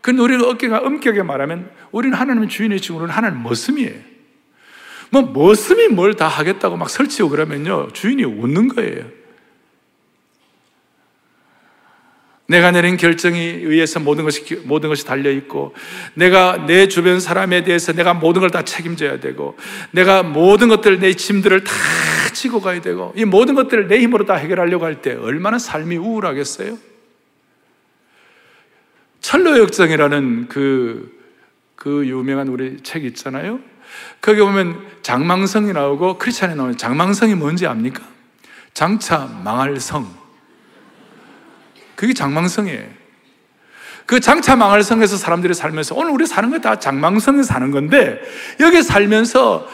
근데 0.04 0.20
우리가 0.20 0.46
어깨가 0.50 0.80
엄격하게 0.80 1.22
말하면 1.22 1.70
우리는 1.90 2.14
하나님의 2.14 2.50
주인이지 2.50 2.92
우리는 2.92 3.08
하나님 3.08 3.42
머슴이에요. 3.42 3.94
뭐 5.08 5.22
머슴이 5.22 5.88
뭘 5.88 6.12
다 6.12 6.28
하겠다고 6.28 6.76
막 6.76 6.90
설치고 6.90 7.30
그러면요 7.30 7.88
주인이 7.94 8.22
웃는 8.22 8.68
거예요. 8.68 9.06
내가 12.46 12.70
내린 12.70 12.98
결정에 12.98 13.38
의해서 13.40 13.98
모든 13.98 14.24
것이 14.24 14.60
모든 14.64 14.90
것이 14.90 15.06
달려 15.06 15.30
있고 15.30 15.72
내가 16.12 16.66
내 16.66 16.86
주변 16.88 17.18
사람에 17.18 17.64
대해서 17.64 17.94
내가 17.94 18.12
모든 18.12 18.40
걸 18.42 18.50
다 18.50 18.60
책임져야 18.62 19.20
되고 19.20 19.56
내가 19.92 20.22
모든 20.22 20.68
것들 20.68 21.00
내 21.00 21.14
짐들을 21.14 21.64
다 21.64 21.72
지고 22.34 22.60
가야 22.60 22.82
되고 22.82 23.14
이 23.16 23.24
모든 23.24 23.54
것들을 23.54 23.88
내 23.88 24.00
힘으로 24.00 24.26
다 24.26 24.34
해결하려고 24.34 24.84
할 24.84 25.00
때 25.00 25.14
얼마나 25.14 25.58
삶이 25.58 25.96
우울하겠어요? 25.96 26.76
철로 29.24 29.58
역정이라는 29.58 30.48
그, 30.50 31.18
그 31.76 32.06
유명한 32.06 32.48
우리 32.48 32.82
책 32.82 33.06
있잖아요. 33.06 33.58
거기 34.20 34.42
보면 34.42 34.78
장망성이 35.00 35.72
나오고 35.72 36.18
크리스찬이 36.18 36.54
나오는 36.54 36.76
장망성이 36.76 37.34
뭔지 37.34 37.66
압니까? 37.66 38.02
장차 38.74 39.26
망할 39.42 39.80
성. 39.80 40.14
그게 41.96 42.12
장망성이에요. 42.12 42.84
그 44.04 44.20
장차 44.20 44.56
망할 44.56 44.82
성에서 44.82 45.16
사람들이 45.16 45.54
살면서 45.54 45.94
오늘 45.94 46.10
우리 46.10 46.26
사는 46.26 46.50
거 46.50 46.58
다 46.58 46.78
장망성에 46.78 47.44
사는 47.44 47.70
건데 47.70 48.20
여기 48.60 48.82
살면서 48.82 49.66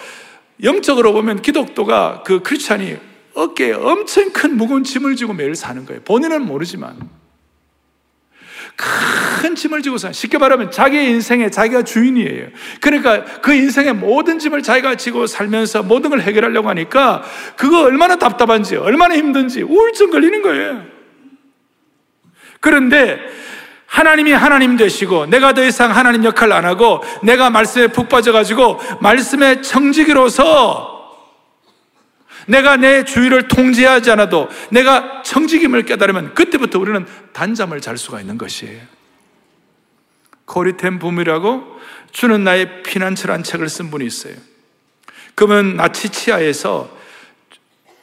영적으로 0.63 1.13
보면 1.13 1.43
기독도가 1.43 2.23
그 2.25 2.41
크리스찬이 2.45 2.99
어깨에 3.35 3.73
엄청 3.73 4.31
큰 4.31 4.57
무거운 4.57 4.85
짐을 4.85 5.17
지고 5.17 5.33
매일 5.33 5.57
사는 5.57 5.85
거예요. 5.87 6.03
본인은 6.03 6.47
모르지만. 6.47 7.19
큰 9.40 9.55
짐을 9.55 9.83
지고 9.83 9.99
사 9.99 10.12
쉽게 10.12 10.38
말하면 10.38 10.71
자기의 10.71 11.11
인생에 11.11 11.51
자기가 11.51 11.83
주인이에요. 11.83 12.49
그러니까 12.81 13.25
그 13.40 13.53
인생의 13.53 13.95
모든 13.95 14.38
짐을 14.38 14.62
자기가 14.62 14.95
지고 14.97 15.27
살면서 15.27 15.83
모든 15.83 16.11
걸 16.11 16.21
해결하려고 16.21 16.69
하니까 16.69 17.23
그거 17.57 17.83
얼마나 17.83 18.16
답답한지, 18.16 18.77
얼마나 18.77 19.16
힘든지 19.16 19.62
우울증 19.62 20.11
걸리는 20.11 20.43
거예요. 20.43 20.83
그런데 22.61 23.19
하나님이 23.87 24.33
하나님 24.33 24.77
되시고 24.77 25.27
내가 25.27 25.53
더 25.53 25.64
이상 25.64 25.95
하나님 25.95 26.25
역할을 26.25 26.53
안 26.53 26.64
하고 26.64 27.03
내가 27.23 27.51
말씀에 27.51 27.88
푹 27.88 28.09
빠져가지고 28.09 28.79
말씀의 29.01 29.62
청지기로서 29.62 31.00
내가 32.46 32.76
내 32.76 33.05
주위를 33.05 33.48
통제하지 33.48 34.11
않아도 34.12 34.48
내가 34.70 35.22
청지김을 35.22 35.85
깨달으면 35.85 36.35
그때부터 36.35 36.79
우리는 36.79 37.07
단잠을 37.33 37.81
잘 37.81 37.96
수가 37.96 38.20
있는 38.20 38.38
것이에요. 38.38 38.81
코리템 40.44 40.98
붐이라고 40.98 41.79
주는 42.12 42.42
나의 42.42 42.83
피난처란 42.83 43.44
책을 43.44 43.68
쓴 43.68 43.90
분이 43.90 44.05
있어요. 44.05 44.35
그러면 45.35 45.76
나치치아에서 45.76 46.98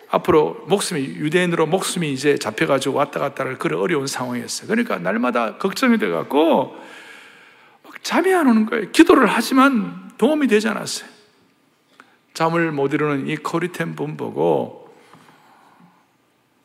앞으로 0.09 0.65
목숨이 0.67 1.01
유대인으로 1.01 1.65
목숨이 1.65 2.13
이제 2.13 2.37
잡혀가지고 2.37 2.95
왔다 2.95 3.19
갔다를 3.19 3.57
그런 3.57 3.81
어려운 3.81 4.07
상황이었어요. 4.07 4.67
그러니까 4.67 4.97
날마다 4.97 5.57
걱정이 5.57 5.97
돼갖고 5.97 6.77
잠이 8.03 8.33
안 8.33 8.47
오는 8.47 8.65
거예요. 8.65 8.91
기도를 8.91 9.27
하지만 9.27 10.11
도움이 10.17 10.47
되지 10.47 10.69
않았어요. 10.69 11.16
잠을 12.37 12.71
못 12.71 12.93
이루는 12.93 13.27
이 13.29 13.35
코리템 13.35 13.95
분 13.95 14.15
보고 14.15 14.95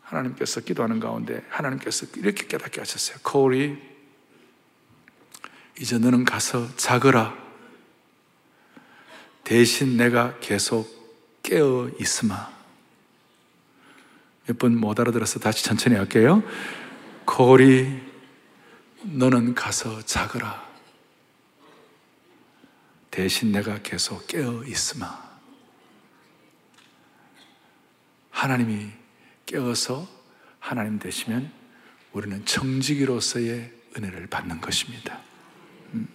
하나님께서 0.03 0.61
기도하는 0.61 1.01
가운데 1.01 1.43
하나님께서 1.49 2.09
이렇게 2.17 2.47
깨닫게 2.47 2.83
하셨어요. 2.83 3.17
코리, 3.23 3.81
이제 5.81 5.97
너는 5.97 6.27
가서 6.27 6.77
자거라. 6.77 7.35
대신 9.45 9.97
내가 9.97 10.39
계속 10.41 11.41
깨어 11.43 11.93
있으마. 11.99 12.51
몇 14.47 14.59
번 14.59 14.77
못 14.77 15.01
알아들어서 15.01 15.39
다시 15.39 15.65
천천히 15.65 15.97
할게요. 15.97 16.43
코리, 17.25 17.99
너는 19.05 19.55
가서 19.55 20.03
자거라. 20.03 20.69
대신 23.11 23.53
내가 23.53 23.79
계속 23.79 24.27
깨어 24.27 24.65
있으마. 24.65 25.22
하나님이 28.43 28.91
깨어서 29.47 30.09
하나님 30.59 30.99
되시면 30.99 31.53
우리는 32.13 32.45
청지기로서의 32.45 33.73
은혜를 33.97 34.27
받는 34.27 34.61
것입니다. 34.61 35.21
음. 35.95 36.09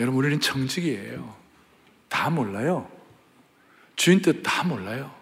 여러분, 0.00 0.18
우리는 0.18 0.40
청지기예요. 0.40 1.36
다 2.08 2.30
몰라요. 2.30 2.90
주인 3.96 4.22
뜻 4.22 4.42
다 4.42 4.64
몰라요. 4.64 5.14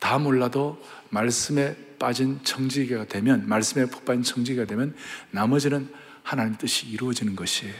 다 0.00 0.18
몰라도 0.18 0.84
말씀에 1.10 1.76
빠진 2.00 2.42
청지기가 2.42 3.04
되면, 3.04 3.48
말씀에 3.48 3.86
푹 3.86 4.04
빠진 4.04 4.24
청지기가 4.24 4.64
되면 4.64 4.96
나머지는 5.30 5.88
하나님 6.24 6.56
뜻이 6.56 6.88
이루어지는 6.88 7.36
것이에요. 7.36 7.74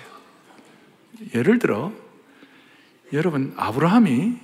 예를 1.34 1.58
들어, 1.58 1.92
여러분, 3.12 3.52
아브라함이 3.56 4.38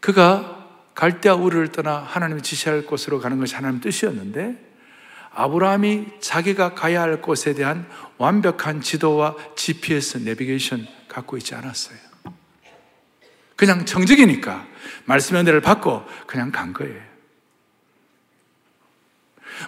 그가 0.00 0.66
갈대아 0.94 1.34
우르를 1.34 1.70
떠나 1.70 1.98
하나님이 1.98 2.42
지시할 2.42 2.86
곳으로 2.86 3.20
가는 3.20 3.38
것이 3.38 3.54
하나님 3.54 3.80
뜻이었는데 3.80 4.66
아브라함이 5.32 6.06
자기가 6.20 6.74
가야 6.74 7.02
할 7.02 7.22
곳에 7.22 7.54
대한 7.54 7.88
완벽한 8.16 8.80
지도와 8.80 9.36
GPS 9.54 10.18
내비게이션 10.18 10.86
갖고 11.08 11.36
있지 11.36 11.54
않았어요. 11.54 11.98
그냥 13.54 13.84
정적이니까 13.84 14.66
말씀의 15.04 15.42
은혜를 15.42 15.60
받고 15.60 16.04
그냥 16.26 16.50
간 16.50 16.72
거예요. 16.72 17.07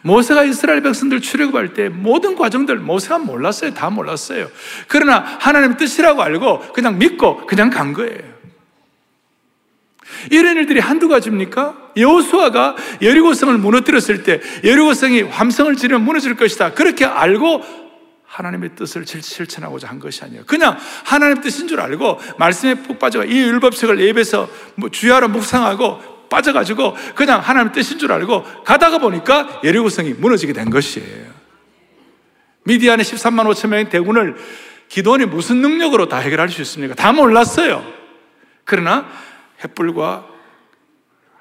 모세가 0.03 0.45
이스라엘 0.45 0.83
백성들 0.83 1.21
출애굽할 1.21 1.75
때 1.75 1.89
모든 1.89 2.37
과정들 2.37 2.77
모세가 2.77 3.19
몰랐어요. 3.19 3.75
다 3.75 3.91
몰랐어요. 3.91 4.49
그러나 4.89 5.19
하나님 5.41 5.77
뜻이라고 5.77 6.23
알고 6.23 6.73
그냥 6.73 6.99
믿고 6.99 7.47
그냥 7.47 7.71
간 7.71 7.93
거예요. 7.93 8.31
이런 10.31 10.57
일들이 10.57 10.81
한두 10.81 11.09
가지입니까? 11.09 11.93
여호수아가 11.97 12.77
여리고성을 13.01 13.57
무너뜨렸을 13.59 14.23
때 14.23 14.41
여리고성이 14.65 15.23
함성을 15.23 15.75
지르면 15.77 16.05
무너질 16.05 16.37
것이다. 16.37 16.75
그렇게 16.75 17.05
알고 17.05 17.63
하나님의 18.27 18.71
뜻을 18.77 19.05
실천하고자 19.07 19.89
한 19.89 19.99
것이 19.99 20.23
아니에요. 20.23 20.45
그냥 20.47 20.77
하나님 21.05 21.41
뜻인 21.41 21.69
줄 21.69 21.81
알고 21.81 22.21
말씀에 22.39 22.75
푹 22.75 22.99
빠져가 22.99 23.25
이 23.25 23.37
율법책을 23.37 24.01
예배에서 24.01 24.49
뭐 24.77 24.89
주야로 24.89 25.29
묵상하고 25.29 26.20
빠져가지고 26.31 26.97
그냥 27.15 27.41
하나님 27.41 27.73
뜻인 27.73 27.99
줄 27.99 28.13
알고 28.13 28.65
가다가 28.65 28.99
보니까 28.99 29.61
예리고성이 29.65 30.15
무너지게 30.15 30.53
된 30.53 30.71
것이에요. 30.71 31.31
미디안의 32.65 33.05
13만 33.05 33.51
5천 33.53 33.69
명의 33.69 33.91
대군을 33.91 34.37
기도원이 34.89 35.27
무슨 35.27 35.61
능력으로 35.61 36.09
다 36.09 36.19
해결할 36.19 36.49
수 36.49 36.63
있습니까? 36.63 36.95
다 36.95 37.13
몰랐어요. 37.13 37.85
그러나 38.65 39.09
햇불과 39.63 40.27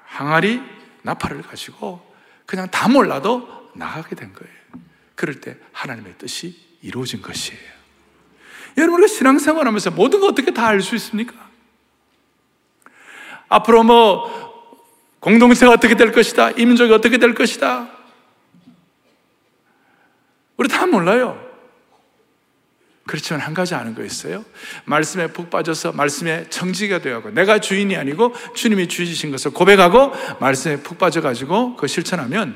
항아리, 0.05 0.61
나팔을 1.03 1.41
가지고 1.43 2.01
그냥 2.45 2.69
다 2.69 2.87
몰라도 2.87 3.47
나가게 3.75 4.15
된 4.15 4.33
거예요. 4.33 4.53
그럴 5.15 5.39
때 5.39 5.57
하나님의 5.71 6.15
뜻이 6.17 6.57
이루어진 6.81 7.21
것이에요. 7.21 7.59
여러분, 8.77 8.99
우리가 9.01 9.13
신앙생활 9.13 9.67
하면서 9.67 9.91
모든 9.91 10.19
거 10.19 10.27
어떻게 10.27 10.51
다 10.51 10.67
알 10.67 10.81
수 10.81 10.95
있습니까? 10.95 11.33
앞으로 13.49 13.83
뭐, 13.83 14.48
공동체가 15.19 15.73
어떻게 15.73 15.95
될 15.95 16.11
것이다. 16.11 16.51
이민족이 16.51 16.93
어떻게 16.93 17.17
될 17.17 17.33
것이다. 17.33 17.89
우리 20.57 20.67
다 20.67 20.85
몰라요. 20.85 21.49
그렇지만 23.05 23.41
한 23.41 23.55
가지 23.55 23.73
아는 23.73 23.95
거 23.95 24.03
있어요. 24.03 24.45
말씀에 24.85 25.27
푹 25.27 25.49
빠져서 25.49 25.93
말씀에 25.93 26.47
청지가 26.49 26.99
되어가고 26.99 27.31
내가 27.31 27.59
주인이 27.59 27.95
아니고 27.97 28.35
주님이 28.53 28.87
주이신 28.87 29.31
것을 29.31 29.51
고백하고 29.51 30.13
말씀에 30.39 30.81
푹 30.81 30.99
빠져가지고 30.99 31.75
그 31.75 31.87
실천하면 31.87 32.55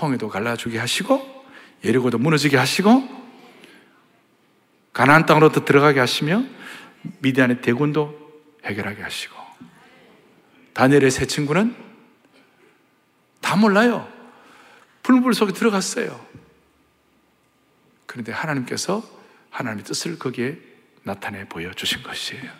홍해도 0.00 0.28
갈라주게 0.30 0.78
하시고 0.78 1.44
예리고도 1.84 2.16
무너지게 2.16 2.56
하시고 2.56 3.06
가나안 4.94 5.26
땅으로 5.26 5.50
들어가게 5.50 6.00
하시며 6.00 6.44
미디안의 7.18 7.60
대군도 7.60 8.21
해결하게 8.64 9.02
하시고 9.02 9.34
다니엘의 10.74 11.10
세 11.10 11.26
친구는 11.26 11.74
다 13.40 13.56
몰라요. 13.56 14.10
불물 15.02 15.34
속에 15.34 15.52
들어갔어요. 15.52 16.24
그런데 18.06 18.32
하나님께서 18.32 19.02
하나님의 19.50 19.84
뜻을 19.84 20.18
거기에 20.18 20.58
나타내 21.02 21.46
보여주신 21.48 22.02
것이에요. 22.02 22.50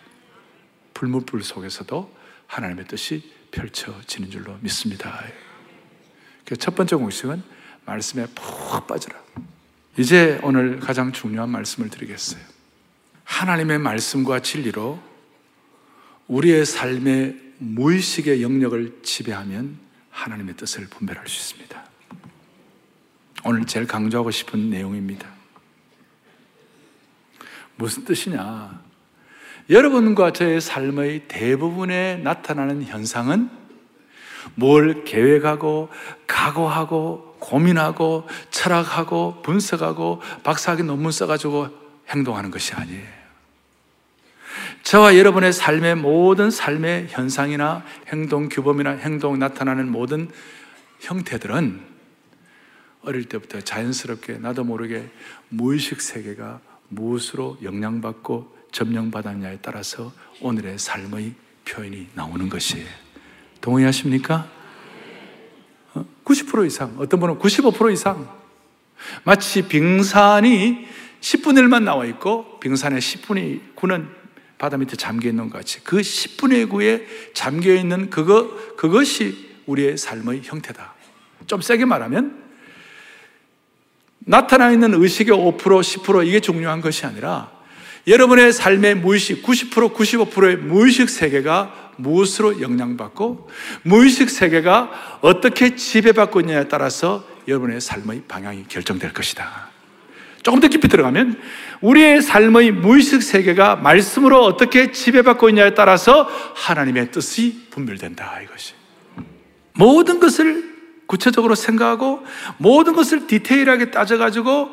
불물불 0.94 1.42
속에서도 1.42 2.14
하나님의 2.46 2.86
뜻이 2.86 3.32
펼쳐지는 3.50 4.30
줄로 4.30 4.56
믿습니다. 4.60 5.22
그첫 6.44 6.74
번째 6.74 6.96
공식은 6.96 7.42
말씀에 7.86 8.26
푹 8.34 8.86
빠져라. 8.86 9.18
이제 9.96 10.38
오늘 10.42 10.80
가장 10.80 11.12
중요한 11.12 11.50
말씀을 11.50 11.90
드리겠어요. 11.90 12.42
하나님의 13.24 13.78
말씀과 13.78 14.40
진리로 14.40 15.02
우리의 16.32 16.64
삶의 16.64 17.36
무의식의 17.58 18.42
영역을 18.42 19.00
지배하면 19.02 19.78
하나님의 20.10 20.56
뜻을 20.56 20.86
분별할 20.86 21.28
수 21.28 21.52
있습니다. 21.52 21.84
오늘 23.44 23.66
제일 23.66 23.86
강조하고 23.86 24.30
싶은 24.30 24.70
내용입니다. 24.70 25.28
무슨 27.76 28.06
뜻이냐? 28.06 28.80
여러분과 29.68 30.32
저의 30.32 30.62
삶의 30.62 31.28
대부분에 31.28 32.16
나타나는 32.24 32.84
현상은 32.84 33.50
뭘 34.54 35.04
계획하고, 35.04 35.90
각오하고, 36.26 37.36
고민하고, 37.40 38.26
철학하고, 38.50 39.42
분석하고, 39.42 40.22
박사학위 40.42 40.82
논문 40.82 41.12
써가지고 41.12 41.68
행동하는 42.08 42.50
것이 42.50 42.72
아니에요. 42.72 43.21
저와 44.82 45.16
여러분의 45.16 45.52
삶의 45.52 45.96
모든 45.96 46.50
삶의 46.50 47.06
현상이나 47.08 47.84
행동 48.08 48.48
규범이나 48.48 48.90
행동 48.92 49.38
나타나는 49.38 49.90
모든 49.90 50.28
형태들은 51.00 51.80
어릴 53.02 53.24
때부터 53.24 53.60
자연스럽게 53.60 54.38
나도 54.38 54.64
모르게 54.64 55.08
무의식 55.48 56.00
세계가 56.00 56.60
무엇으로 56.88 57.58
영향받고 57.62 58.56
점령받았냐에 58.72 59.58
따라서 59.62 60.12
오늘의 60.40 60.78
삶의 60.78 61.34
표현이 61.64 62.08
나오는 62.14 62.48
것이에요. 62.48 62.86
동의하십니까? 63.60 64.48
90% 66.24 66.58
어? 66.58 66.64
이상, 66.64 66.94
어떤 66.98 67.20
분은 67.20 67.38
95% 67.38 67.92
이상. 67.92 68.28
마치 69.24 69.66
빙산이 69.66 70.86
10분의 71.20 71.58
1만 71.66 71.84
나와 71.84 72.04
있고, 72.06 72.58
빙산의 72.60 73.00
10분의 73.00 73.76
9는 73.76 74.21
바다 74.62 74.76
밑에 74.76 74.94
잠겨 74.96 75.28
있는 75.28 75.50
것 75.50 75.58
같이 75.58 75.82
그 75.82 75.96
10분의 75.96 76.68
9에 76.68 77.04
잠겨 77.34 77.74
있는 77.74 78.10
그거, 78.10 78.56
그것이 78.76 79.50
우리의 79.66 79.98
삶의 79.98 80.42
형태다. 80.44 80.94
좀 81.48 81.60
세게 81.60 81.84
말하면 81.84 82.40
나타나 84.20 84.70
있는 84.70 84.94
의식의 84.94 85.36
5%, 85.36 85.58
10% 85.58 86.28
이게 86.28 86.38
중요한 86.38 86.80
것이 86.80 87.04
아니라 87.04 87.50
여러분의 88.06 88.52
삶의 88.52 88.94
무의식 88.98 89.42
90%, 89.42 89.96
95%의 89.96 90.58
무의식 90.58 91.10
세계가 91.10 91.94
무엇으로 91.96 92.60
영향받고 92.60 93.50
무의식 93.82 94.30
세계가 94.30 95.18
어떻게 95.22 95.74
지배받고 95.74 96.38
있냐에 96.38 96.68
따라서 96.68 97.26
여러분의 97.48 97.80
삶의 97.80 98.22
방향이 98.28 98.66
결정될 98.68 99.12
것이다. 99.12 99.71
조금 100.42 100.60
더 100.60 100.68
깊이 100.68 100.88
들어가면 100.88 101.40
우리의 101.80 102.20
삶의 102.20 102.72
무의식 102.72 103.22
세계가 103.22 103.76
말씀으로 103.76 104.44
어떻게 104.44 104.92
지배받고 104.92 105.48
있냐에 105.50 105.74
따라서 105.74 106.28
하나님의 106.54 107.10
뜻이 107.10 107.68
분별된다 107.70 108.40
이것이. 108.42 108.74
모든 109.74 110.20
것을 110.20 110.72
구체적으로 111.06 111.54
생각하고 111.54 112.24
모든 112.58 112.94
것을 112.94 113.26
디테일하게 113.26 113.90
따져가지고 113.90 114.70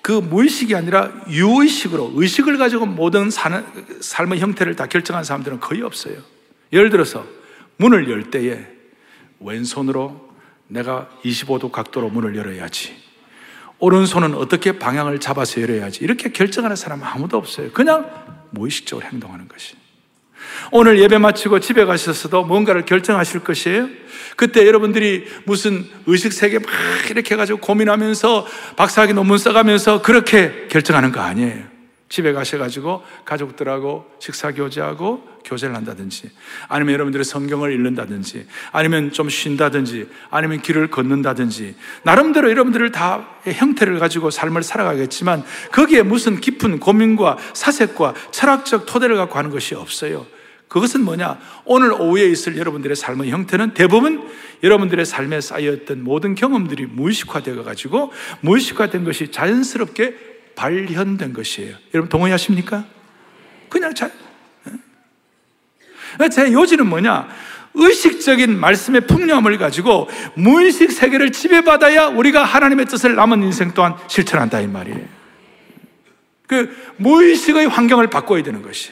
그 0.00 0.12
무의식이 0.12 0.74
아니라 0.74 1.12
유의식으로 1.28 2.12
의식을 2.14 2.56
가지고 2.56 2.86
모든 2.86 3.30
사는, 3.30 3.64
삶의 4.00 4.40
형태를 4.40 4.76
다 4.76 4.86
결정한 4.86 5.24
사람들은 5.24 5.60
거의 5.60 5.82
없어요. 5.82 6.16
예를 6.72 6.90
들어서 6.90 7.26
문을 7.76 8.10
열 8.10 8.30
때에 8.30 8.66
왼손으로 9.40 10.28
내가 10.68 11.08
25도 11.24 11.70
각도로 11.70 12.10
문을 12.10 12.36
열어야지. 12.36 13.07
오른손은 13.80 14.34
어떻게 14.34 14.78
방향을 14.78 15.20
잡아서 15.20 15.60
열어야지. 15.60 16.02
이렇게 16.02 16.30
결정하는 16.30 16.76
사람은 16.76 17.06
아무도 17.06 17.36
없어요. 17.36 17.70
그냥 17.72 18.10
무의식적으로 18.50 19.06
행동하는 19.06 19.46
것이. 19.48 19.74
오늘 20.70 20.98
예배 20.98 21.18
마치고 21.18 21.60
집에 21.60 21.84
가셨어도 21.84 22.44
뭔가를 22.44 22.84
결정하실 22.84 23.40
것이에요. 23.40 23.88
그때 24.36 24.66
여러분들이 24.66 25.26
무슨 25.44 25.86
의식 26.06 26.32
세계 26.32 26.58
막 26.58 26.68
이렇게 27.10 27.34
해가지고 27.34 27.60
고민하면서 27.60 28.46
박사학위 28.76 29.12
논문 29.12 29.38
써가면서 29.38 30.02
그렇게 30.02 30.66
결정하는 30.68 31.12
거 31.12 31.20
아니에요. 31.20 31.77
집에 32.08 32.32
가셔가지고 32.32 33.02
가족들하고 33.24 34.10
식사 34.18 34.52
교제하고 34.52 35.22
교제를 35.44 35.74
한다든지 35.74 36.30
아니면 36.68 36.94
여러분들의 36.94 37.24
성경을 37.24 37.72
읽는다든지 37.72 38.46
아니면 38.72 39.12
좀 39.12 39.28
쉰다든지 39.28 40.08
아니면 40.30 40.62
길을 40.62 40.90
걷는다든지 40.90 41.74
나름대로 42.02 42.50
여러분들을 42.50 42.92
다 42.92 43.28
형태를 43.44 43.98
가지고 43.98 44.30
삶을 44.30 44.62
살아가겠지만 44.62 45.44
거기에 45.72 46.02
무슨 46.02 46.40
깊은 46.40 46.80
고민과 46.80 47.36
사색과 47.52 48.14
철학적 48.30 48.86
토대를 48.86 49.16
갖고 49.16 49.38
하는 49.38 49.50
것이 49.50 49.74
없어요. 49.74 50.26
그것은 50.68 51.02
뭐냐? 51.02 51.38
오늘 51.64 51.92
오후에 51.92 52.26
있을 52.26 52.58
여러분들의 52.58 52.94
삶의 52.94 53.30
형태는 53.30 53.72
대부분 53.72 54.28
여러분들의 54.62 55.06
삶에 55.06 55.40
쌓였던 55.40 56.04
모든 56.04 56.34
경험들이 56.34 56.86
무의식화되어 56.86 57.64
가지고 57.64 58.12
무의식화된 58.42 59.04
것이 59.04 59.30
자연스럽게 59.30 60.37
발현된 60.58 61.32
것이에요. 61.32 61.76
여러분 61.94 62.08
동의하십니까? 62.08 62.84
그냥 63.68 63.94
자. 63.94 64.10
제 66.32 66.52
요지는 66.52 66.88
뭐냐? 66.88 67.28
의식적인 67.74 68.58
말씀의 68.58 69.02
풍요함을 69.06 69.56
가지고 69.58 70.08
무의식 70.34 70.90
세계를 70.90 71.30
지배받아야 71.30 72.08
우리가 72.08 72.42
하나님의 72.42 72.86
뜻을 72.86 73.14
남은 73.14 73.44
인생 73.44 73.72
동안 73.72 73.94
실천한다 74.08 74.60
이 74.60 74.66
말이에요. 74.66 75.06
그 76.48 76.74
무의식의 76.96 77.68
환경을 77.68 78.08
바꿔야 78.08 78.42
되는 78.42 78.62
것이. 78.62 78.90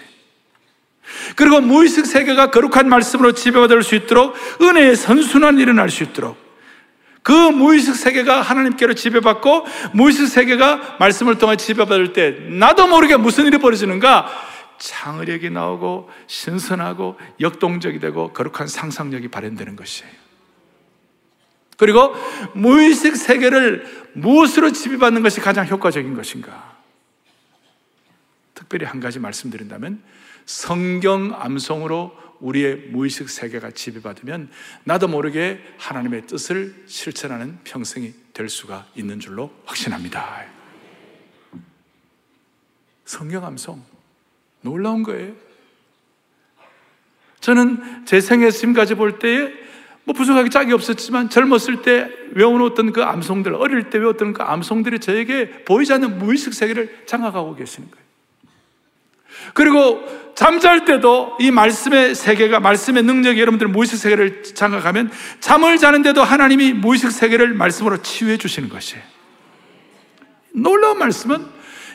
그리고 1.34 1.60
무의식 1.60 2.06
세계가 2.06 2.52
거룩한 2.52 2.88
말씀으로 2.88 3.32
지배받을 3.32 3.82
수 3.82 3.96
있도록 3.96 4.36
은혜의 4.60 4.94
선순환이 4.94 5.62
일어날 5.62 5.90
수 5.90 6.04
있도록 6.04 6.45
그 7.26 7.32
무의식 7.32 7.96
세계가 7.96 8.40
하나님께로 8.40 8.94
지배받고 8.94 9.66
무의식 9.94 10.28
세계가 10.28 10.98
말씀을 11.00 11.38
통해 11.38 11.56
지배받을 11.56 12.12
때 12.12 12.30
나도 12.50 12.86
모르게 12.86 13.16
무슨 13.16 13.46
일이 13.46 13.58
벌어지는가 13.58 14.28
창의력이 14.78 15.50
나오고 15.50 16.08
신선하고 16.28 17.18
역동적이 17.40 17.98
되고 17.98 18.32
거룩한 18.32 18.68
상상력이 18.68 19.26
발현되는 19.26 19.74
것이에요. 19.74 20.12
그리고 21.76 22.14
무의식 22.54 23.16
세계를 23.16 24.12
무엇으로 24.12 24.70
지배받는 24.70 25.24
것이 25.24 25.40
가장 25.40 25.66
효과적인 25.66 26.14
것인가? 26.14 26.76
특별히 28.54 28.86
한 28.86 29.00
가지 29.00 29.18
말씀드린다면 29.18 30.00
성경 30.44 31.36
암송으로 31.36 32.25
우리의 32.40 32.76
무의식 32.90 33.28
세계가 33.28 33.70
지배받으면 33.70 34.50
나도 34.84 35.08
모르게 35.08 35.60
하나님의 35.78 36.26
뜻을 36.26 36.84
실천하는 36.86 37.58
평생이 37.64 38.12
될 38.32 38.48
수가 38.48 38.86
있는 38.94 39.20
줄로 39.20 39.50
확신합니다. 39.64 40.44
성경 43.04 43.44
암송. 43.44 43.82
놀라운 44.62 45.02
거예요. 45.02 45.34
저는 47.40 48.04
제 48.06 48.20
생애 48.20 48.50
지금까지 48.50 48.96
볼 48.96 49.18
때에 49.18 49.52
뭐 50.04 50.14
부족하게 50.14 50.50
짝이 50.50 50.72
없었지만 50.72 51.30
젊었을 51.30 51.82
때 51.82 52.08
외워놓았던 52.32 52.92
그 52.92 53.02
암송들, 53.02 53.54
어릴 53.54 53.90
때 53.90 53.98
외웠던 53.98 54.34
그 54.34 54.42
암송들이 54.42 55.00
저에게 55.00 55.64
보이지 55.64 55.92
않는 55.92 56.18
무의식 56.18 56.54
세계를 56.54 57.06
장악하고 57.06 57.56
계시는 57.56 57.90
거예요. 57.90 58.06
그리고 59.54 60.25
잠잘 60.36 60.84
때도 60.84 61.38
이 61.40 61.50
말씀의 61.50 62.14
세계가, 62.14 62.60
말씀의 62.60 63.02
능력이 63.02 63.40
여러분들 63.40 63.68
무의식 63.68 63.98
세계를 63.98 64.44
장악하면 64.44 65.10
잠을 65.40 65.78
자는데도 65.78 66.22
하나님이 66.22 66.74
무의식 66.74 67.10
세계를 67.10 67.54
말씀으로 67.54 68.02
치유해 68.02 68.36
주시는 68.36 68.68
것이에요. 68.68 69.02
놀라운 70.52 70.98
말씀은 70.98 71.44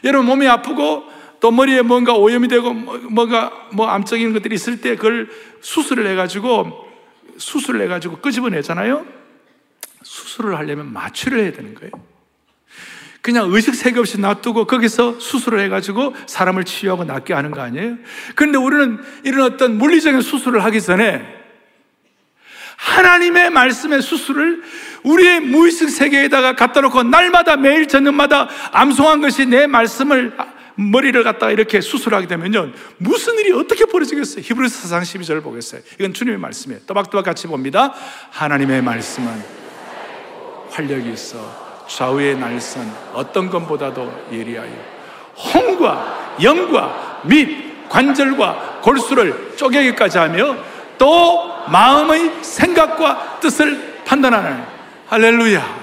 여러분 0.04 0.26
몸이 0.26 0.48
아프고 0.48 1.04
또 1.39 1.52
머리에 1.52 1.84
뭔가 1.84 2.14
오염이 2.14 2.48
되고 2.48 2.74
뭐, 2.74 2.98
뭔가 3.10 3.52
뭐 3.74 3.88
암적인 3.88 4.34
것들이 4.34 4.56
있을 4.56 4.82
때 4.82 4.96
그걸 4.96 5.30
수술을 5.62 6.08
해가지고 6.08 6.88
수술을 7.38 7.82
해가지고 7.82 8.18
끄집어내잖아요. 8.18 9.06
수술을 10.02 10.58
하려면 10.58 10.92
마취를 10.92 11.39
해야 11.39 11.52
되는 11.52 11.76
거예요. 11.76 11.92
그냥 13.22 13.51
의식 13.51 13.76
세계 13.76 13.99
없이 13.99 14.19
놔두고 14.19 14.65
거기서 14.65 15.19
수술을 15.19 15.59
해가지고 15.61 16.15
사람을 16.26 16.63
치유하고 16.63 17.03
낫게 17.03 17.34
하는 17.34 17.51
거 17.51 17.61
아니에요? 17.61 17.97
그런데 18.36 18.57
우리는 18.57 18.99
이런 19.24 19.53
어떤 19.53 19.78
물리적인 19.78 20.22
수술을 20.22 20.63
하기 20.65 20.82
전에 20.82 21.41
하나님의 22.78 23.51
말씀의 23.51 24.01
수술을 24.01 24.63
우리의 25.03 25.39
무의식 25.41 25.89
세계에다가 25.89 26.55
갖다 26.55 26.82
놓고 26.82 27.03
날마다 27.03 27.55
매일 27.55 27.88
저녁마다 27.88 28.49
암송한 28.72 29.22
것이 29.22 29.45
내 29.45 29.67
말씀을 29.67 30.36
머리를 30.76 31.24
갖다가 31.24 31.51
이렇게 31.51 31.80
수술하게 31.80 32.26
되면요 32.26 32.72
무슨 32.97 33.36
일이 33.38 33.51
어떻게 33.51 33.86
벌어지겠어요? 33.86 34.41
히브리서 34.41 34.88
4장 34.88 35.01
12절을 35.03 35.43
보겠어요. 35.43 35.82
이건 35.99 36.13
주님의 36.13 36.39
말씀이에요. 36.39 36.82
또박또박 36.88 37.24
같이 37.24 37.45
봅니다. 37.45 37.93
하나님의 38.32 38.82
말씀은 38.82 39.32
활력이 40.72 41.11
있어 41.11 41.70
좌우의 41.96 42.38
날선 42.38 42.92
어떤 43.14 43.50
것보다도 43.50 44.28
예리하여 44.32 44.72
홍과 45.54 46.38
영과 46.42 47.22
및 47.24 47.89
관절과 47.89 48.80
골수를 48.82 49.54
쪼개기까지 49.58 50.18
하며 50.18 50.56
또 50.98 51.52
마음의 51.68 52.32
생각과 52.42 53.39
뜻을 53.42 54.02
판단하는 54.06 54.64
할렐루야. 55.08 55.82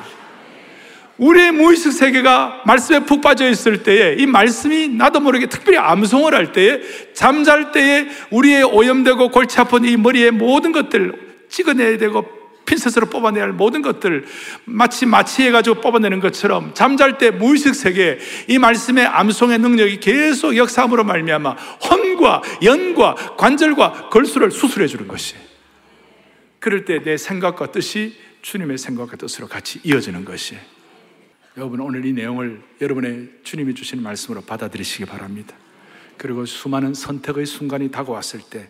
우리의 1.18 1.52
무의식 1.52 1.92
세계가 1.92 2.62
말씀에 2.64 3.00
푹 3.00 3.20
빠져 3.20 3.48
있을 3.48 3.82
때에 3.82 4.14
이 4.18 4.26
말씀이 4.26 4.88
나도 4.88 5.20
모르게 5.20 5.46
특별히 5.46 5.76
암송을 5.78 6.32
할 6.32 6.52
때에 6.52 6.80
잠잘 7.12 7.72
때에 7.72 8.06
우리의 8.30 8.62
오염되고 8.62 9.30
골치 9.30 9.60
아픈 9.60 9.84
이 9.84 9.96
머리의 9.96 10.30
모든 10.30 10.72
것들 10.72 11.12
찍어내야 11.48 11.98
되고 11.98 12.37
핀셋으로 12.68 13.06
뽑아내야 13.06 13.42
할 13.42 13.52
모든 13.52 13.82
것들 13.82 14.26
마치 14.64 15.06
마취해가지고 15.06 15.80
뽑아내는 15.80 16.20
것처럼 16.20 16.74
잠잘 16.74 17.18
때 17.18 17.30
무의식 17.30 17.74
세계 17.74 18.18
이 18.46 18.58
말씀의 18.58 19.06
암송의 19.06 19.58
능력이 19.58 20.00
계속 20.00 20.56
역사함으로 20.56 21.04
말미암아 21.04 21.50
혼과 21.50 22.42
연과 22.62 23.14
관절과 23.36 24.10
걸수를 24.10 24.50
수술해 24.50 24.86
주는 24.86 25.08
것이 25.08 25.34
그럴 26.60 26.84
때 26.84 26.98
내 26.98 27.16
생각과 27.16 27.72
뜻이 27.72 28.16
주님의 28.42 28.76
생각과 28.76 29.16
뜻으로 29.16 29.48
같이 29.48 29.80
이어지는 29.84 30.24
것이 30.24 30.56
여러분 31.56 31.80
오늘 31.80 32.04
이 32.04 32.12
내용을 32.12 32.60
여러분의 32.80 33.30
주님이 33.42 33.74
주신 33.74 34.02
말씀으로 34.02 34.42
받아들이시기 34.42 35.06
바랍니다. 35.06 35.56
그리고 36.16 36.44
수많은 36.44 36.94
선택의 36.94 37.46
순간이 37.46 37.90
다가왔을 37.90 38.40
때 38.50 38.68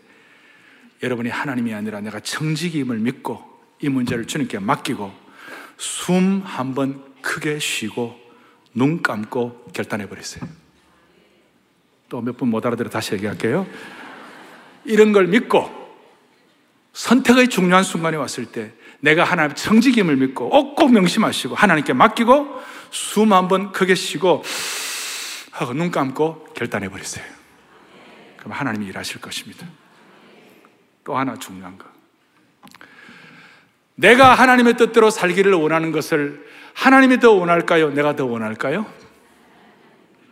여러분이 1.03 1.31
하나님이 1.31 1.75
아니라 1.75 2.01
내가 2.01 2.21
청지기임을 2.21 2.99
믿고 2.99 3.48
이 3.81 3.89
문제를 3.89 4.27
주님께 4.27 4.59
맡기고 4.59 5.13
숨 5.77 6.43
한 6.45 6.75
번 6.75 7.05
크게 7.23 7.59
쉬고 7.59 8.19
눈 8.75 9.03
감고 9.03 9.67
결단해 9.73 10.09
버렸어요. 10.09 10.49
또 12.09 12.21
몇 12.23 12.37
분 12.37 12.49
못 12.49 12.65
알아들어 12.65 12.89
다시 12.91 13.15
얘기할게요. 13.15 13.67
이런 14.85 15.13
걸 15.13 15.27
믿고 15.27 15.69
선택의 16.93 17.49
중요한 17.49 17.85
순간이 17.85 18.17
왔을 18.17 18.47
때 18.47 18.73
내가 19.01 19.23
하나님 19.25 19.55
청지김을 19.55 20.17
믿고 20.17 20.75
꼭 20.75 20.93
명심하시고 20.93 21.55
하나님께 21.55 21.93
맡기고 21.93 22.61
숨 22.91 23.33
한 23.33 23.49
번 23.49 23.73
크게 23.73 23.95
쉬고 23.95 24.43
하고 25.53 25.75
눈 25.75 25.91
감고 25.91 26.45
결단해 26.55 26.89
버렸어요. 26.89 27.25
그럼 28.39 28.53
하나님이 28.53 28.87
일하실 28.87 29.21
것입니다. 29.21 29.67
또 31.05 31.17
하나 31.17 31.37
중요한 31.37 31.77
거. 31.79 31.85
내가 33.99 34.33
하나님의 34.33 34.77
뜻대로 34.77 35.11
살기를 35.11 35.55
원하는 35.55 35.91
것을 35.91 36.47
하나님이 36.73 37.19
더 37.19 37.33
원할까요? 37.33 37.91
내가 37.91 38.15
더 38.15 38.27
원할까요? 38.27 38.87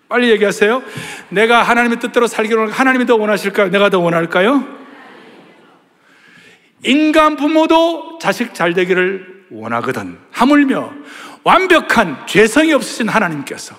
빨리 0.09 0.31
얘기하세요. 0.31 0.85
내가 1.31 1.65
하나님의 1.65 1.99
뜻대로 1.99 2.29
살기를 2.29 2.59
원할까요? 2.59 2.79
하나님이 2.79 3.07
더 3.07 3.17
원하실까요? 3.17 3.71
내가 3.71 3.91
더 3.91 3.99
원할까요? 3.99 4.65
인간 6.85 7.35
부모도 7.35 8.21
자식 8.21 8.55
잘 8.55 8.73
되기를 8.73 9.47
원하거든. 9.51 10.17
하물며 10.31 10.93
완벽한 11.43 12.25
죄성이 12.29 12.73
없으신 12.73 13.09
하나님께서 13.09 13.75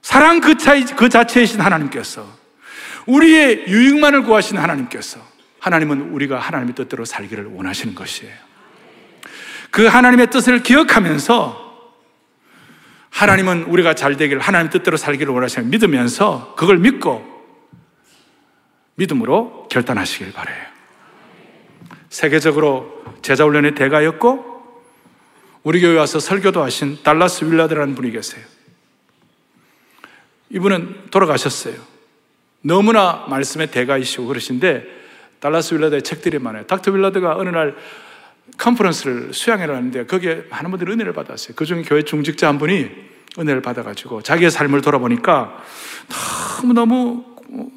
사랑 0.00 0.40
그 0.40 0.56
차이, 0.56 0.84
그 0.84 1.08
자체이신 1.08 1.60
하나님께서 1.60 2.24
우리의 3.06 3.64
유익만을 3.66 4.22
구하신 4.22 4.58
하나님께서 4.58 5.29
하나님은 5.60 6.10
우리가 6.12 6.38
하나님의 6.38 6.74
뜻대로 6.74 7.04
살기를 7.04 7.46
원하시는 7.46 7.94
것이에요. 7.94 8.34
그 9.70 9.86
하나님의 9.86 10.30
뜻을 10.30 10.62
기억하면서 10.62 11.70
하나님은 13.10 13.64
우리가 13.64 13.94
잘 13.94 14.16
되기를 14.16 14.40
하나님 14.40 14.70
뜻대로 14.70 14.96
살기를 14.96 15.32
원하시는 15.32 15.68
믿으면서 15.70 16.54
그걸 16.56 16.78
믿고 16.78 17.28
믿음으로 18.94 19.68
결단하시길 19.70 20.32
바래요. 20.32 20.66
세계적으로 22.08 23.04
제자 23.22 23.44
훈련의 23.44 23.74
대가였고 23.74 24.50
우리 25.62 25.80
교회 25.80 25.96
와서 25.96 26.18
설교도 26.18 26.62
하신 26.62 27.02
달라스 27.02 27.44
윌라드라는 27.44 27.94
분이 27.94 28.10
계세요. 28.10 28.44
이분은 30.48 31.10
돌아가셨어요. 31.10 31.74
너무나 32.62 33.26
말씀의 33.28 33.70
대가이시고 33.70 34.26
그러신데 34.26 34.99
달라스 35.40 35.74
윌라드의 35.74 36.02
책들이 36.02 36.38
많아요. 36.38 36.66
닥터 36.66 36.92
윌라드가 36.92 37.36
어느 37.36 37.48
날 37.48 37.74
컨퍼런스를 38.56 39.32
수양해 39.32 39.66
놨는데 39.66 40.06
거기에 40.06 40.44
많은 40.50 40.70
분들이 40.70 40.92
은혜를 40.92 41.12
받았어요. 41.12 41.54
그 41.56 41.64
중에 41.64 41.82
교회 41.82 42.02
중직자 42.02 42.48
한 42.48 42.58
분이 42.58 42.90
은혜를 43.38 43.62
받아가지고 43.62 44.22
자기의 44.22 44.50
삶을 44.50 44.82
돌아보니까 44.82 45.62
너무너무 46.62 47.24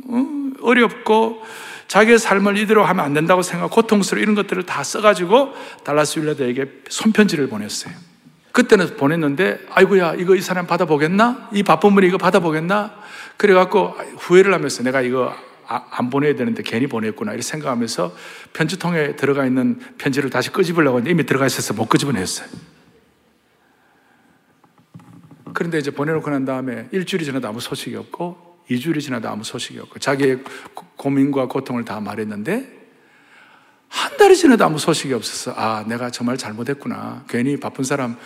어, 0.09 0.25
어렵고 0.61 1.43
자기의 1.87 2.17
삶을 2.17 2.57
이대로 2.57 2.83
하면 2.83 3.05
안 3.05 3.13
된다고 3.13 3.43
생각, 3.43 3.69
고통스러워 3.69 4.21
이런 4.21 4.33
것들을 4.35 4.63
다 4.65 4.83
써가지고 4.83 5.53
달라스 5.83 6.19
윌라드에게 6.19 6.81
손편지를 6.89 7.49
보냈어요. 7.49 7.93
그때는 8.51 8.97
보냈는데, 8.97 9.59
아이고야, 9.69 10.15
이거 10.15 10.35
이 10.35 10.41
사람 10.41 10.65
받아보겠나? 10.65 11.49
이 11.53 11.61
바쁜 11.61 11.93
분이 11.93 12.07
이거 12.07 12.17
받아보겠나? 12.17 12.95
그래갖고 13.37 13.95
후회를 14.17 14.53
하면서 14.53 14.81
내가 14.81 15.01
이거 15.01 15.35
아, 15.67 15.85
안 15.91 16.09
보내야 16.09 16.35
되는데 16.35 16.63
괜히 16.63 16.87
보냈구나 16.87 17.31
이렇게 17.31 17.43
생각하면서 17.43 18.15
편지통에 18.53 19.15
들어가 19.15 19.45
있는 19.45 19.79
편지를 19.97 20.29
다시 20.29 20.51
끄집으려고 20.51 20.97
했는데 20.97 21.11
이미 21.11 21.25
들어가 21.25 21.45
있어서 21.45 21.73
못 21.73 21.87
끄집어냈어요. 21.87 22.47
그런데 25.53 25.77
이제 25.77 25.91
보내놓고 25.91 26.29
난 26.29 26.45
다음에 26.45 26.87
일주일이 26.91 27.25
지나도 27.25 27.47
아무 27.47 27.59
소식이 27.59 27.95
없고 27.95 28.63
2주일이 28.69 29.01
지나도 29.01 29.29
아무 29.29 29.43
소식이 29.43 29.79
없고 29.79 29.99
자기의 29.99 30.43
고민과 30.97 31.47
고통을 31.47 31.85
다 31.85 31.99
말했는데 31.99 32.81
한 33.87 34.17
달이 34.17 34.35
지나도 34.35 34.65
아무 34.65 34.79
소식이 34.79 35.13
없어서 35.13 35.53
아 35.55 35.85
내가 35.87 36.09
정말 36.09 36.37
잘못했구나 36.37 37.25
괜히 37.29 37.57
바쁜 37.57 37.83
사람 37.83 38.17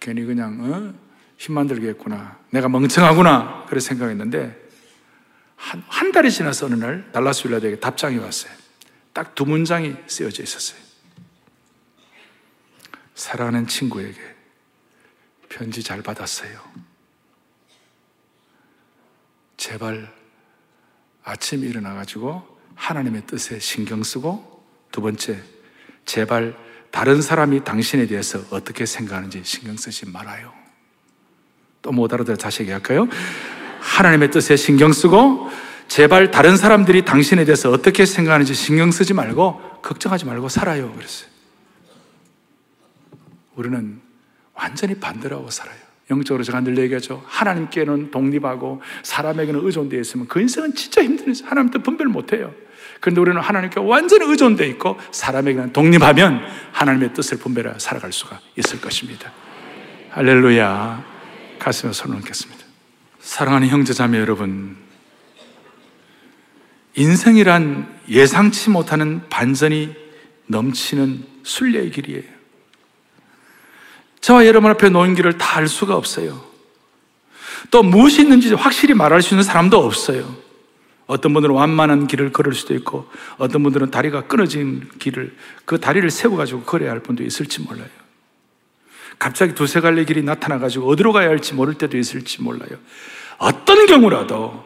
괜히 0.00 0.24
그냥 0.24 0.58
어? 0.60 1.04
힘만 1.36 1.66
들게 1.66 1.88
했구나 1.88 2.38
내가 2.50 2.68
멍청하구나 2.68 3.66
그래 3.68 3.80
생각했는데 3.80 4.63
한, 5.56 5.82
한 5.88 6.12
달이 6.12 6.30
지나서 6.30 6.66
어느 6.66 6.74
날 6.74 7.10
달라스 7.12 7.46
윌라드에게 7.48 7.80
답장이 7.80 8.18
왔어요. 8.18 8.52
딱 9.12 9.34
두 9.34 9.44
문장이 9.46 9.94
쓰여져 10.06 10.42
있었어요. 10.42 10.80
사랑하는 13.14 13.66
친구에게 13.66 14.20
편지 15.48 15.82
잘 15.82 16.02
받았어요. 16.02 16.60
제발 19.56 20.12
아침에 21.22 21.66
일어나가지고 21.66 22.58
하나님의 22.74 23.26
뜻에 23.26 23.58
신경 23.60 24.02
쓰고 24.02 24.64
두 24.90 25.00
번째, 25.00 25.40
제발 26.04 26.56
다른 26.90 27.22
사람이 27.22 27.64
당신에 27.64 28.06
대해서 28.06 28.40
어떻게 28.50 28.84
생각하는지 28.86 29.42
신경 29.44 29.76
쓰지 29.76 30.06
말아요. 30.10 30.52
또 31.82 31.92
못 31.92 32.12
알아들어 32.12 32.36
다시 32.36 32.62
얘기할까요? 32.62 33.06
하나님의 33.84 34.30
뜻에 34.30 34.56
신경 34.56 34.92
쓰고 34.92 35.50
제발 35.88 36.30
다른 36.30 36.56
사람들이 36.56 37.04
당신에 37.04 37.44
대해서 37.44 37.70
어떻게 37.70 38.06
생각하는지 38.06 38.54
신경 38.54 38.90
쓰지 38.90 39.12
말고 39.12 39.60
걱정하지 39.82 40.24
말고 40.24 40.48
살아요. 40.48 40.90
그랬어요. 40.92 41.28
우리는 43.54 44.00
완전히 44.54 44.94
반대로 44.94 45.36
하고 45.36 45.50
살아요. 45.50 45.76
영적으로 46.10 46.42
제가 46.42 46.60
늘 46.60 46.78
얘기하죠. 46.78 47.22
하나님께는 47.26 48.10
독립하고 48.10 48.82
사람에게는 49.02 49.60
의존되어 49.64 50.00
있으면 50.00 50.26
그 50.28 50.40
인생은 50.40 50.74
진짜 50.74 51.02
힘들어요. 51.02 51.34
하나님도 51.44 51.80
분별 51.80 52.08
못 52.08 52.32
해요. 52.32 52.52
그런데 53.00 53.20
우리는 53.20 53.40
하나님께 53.40 53.80
완전히 53.80 54.24
의존되어 54.30 54.66
있고 54.68 54.98
사람에게는 55.12 55.72
독립하면 55.72 56.40
하나님의 56.72 57.12
뜻을 57.12 57.38
분별하여 57.38 57.78
살아갈 57.78 58.12
수가 58.12 58.40
있을 58.56 58.80
것입니다. 58.80 59.30
할렐루야. 60.10 61.04
가슴에 61.58 61.92
손을 61.92 62.16
얹겠습니다. 62.16 62.64
사랑하는 63.24 63.68
형제자매 63.68 64.18
여러분, 64.20 64.76
인생이란 66.94 68.00
예상치 68.08 68.68
못하는 68.68 69.22
반전이 69.30 69.94
넘치는 70.46 71.24
순례의 71.42 71.90
길이에요. 71.90 72.22
저와 74.20 74.46
여러분 74.46 74.70
앞에 74.70 74.90
놓인 74.90 75.14
길을 75.14 75.38
다 75.38 75.54
알 75.56 75.68
수가 75.68 75.96
없어요. 75.96 76.44
또 77.70 77.82
무엇이 77.82 78.20
있는지 78.20 78.52
확실히 78.52 78.92
말할 78.92 79.22
수 79.22 79.34
있는 79.34 79.42
사람도 79.42 79.78
없어요. 79.78 80.36
어떤 81.06 81.32
분들은 81.32 81.54
완만한 81.54 82.06
길을 82.06 82.30
걸을 82.30 82.52
수도 82.52 82.74
있고, 82.74 83.08
어떤 83.38 83.62
분들은 83.62 83.90
다리가 83.90 84.26
끊어진 84.26 84.86
길을, 84.98 85.34
그 85.64 85.80
다리를 85.80 86.08
세워가지고 86.10 86.64
걸어야 86.64 86.90
할 86.90 87.00
분도 87.00 87.24
있을지 87.24 87.62
몰라요. 87.62 88.03
갑자기 89.18 89.54
두세 89.54 89.80
갈래 89.80 90.04
길이 90.04 90.22
나타나가지고 90.22 90.88
어디로 90.90 91.12
가야 91.12 91.28
할지 91.28 91.54
모를 91.54 91.74
때도 91.74 91.96
있을지 91.96 92.42
몰라요. 92.42 92.78
어떤 93.38 93.86
경우라도 93.86 94.64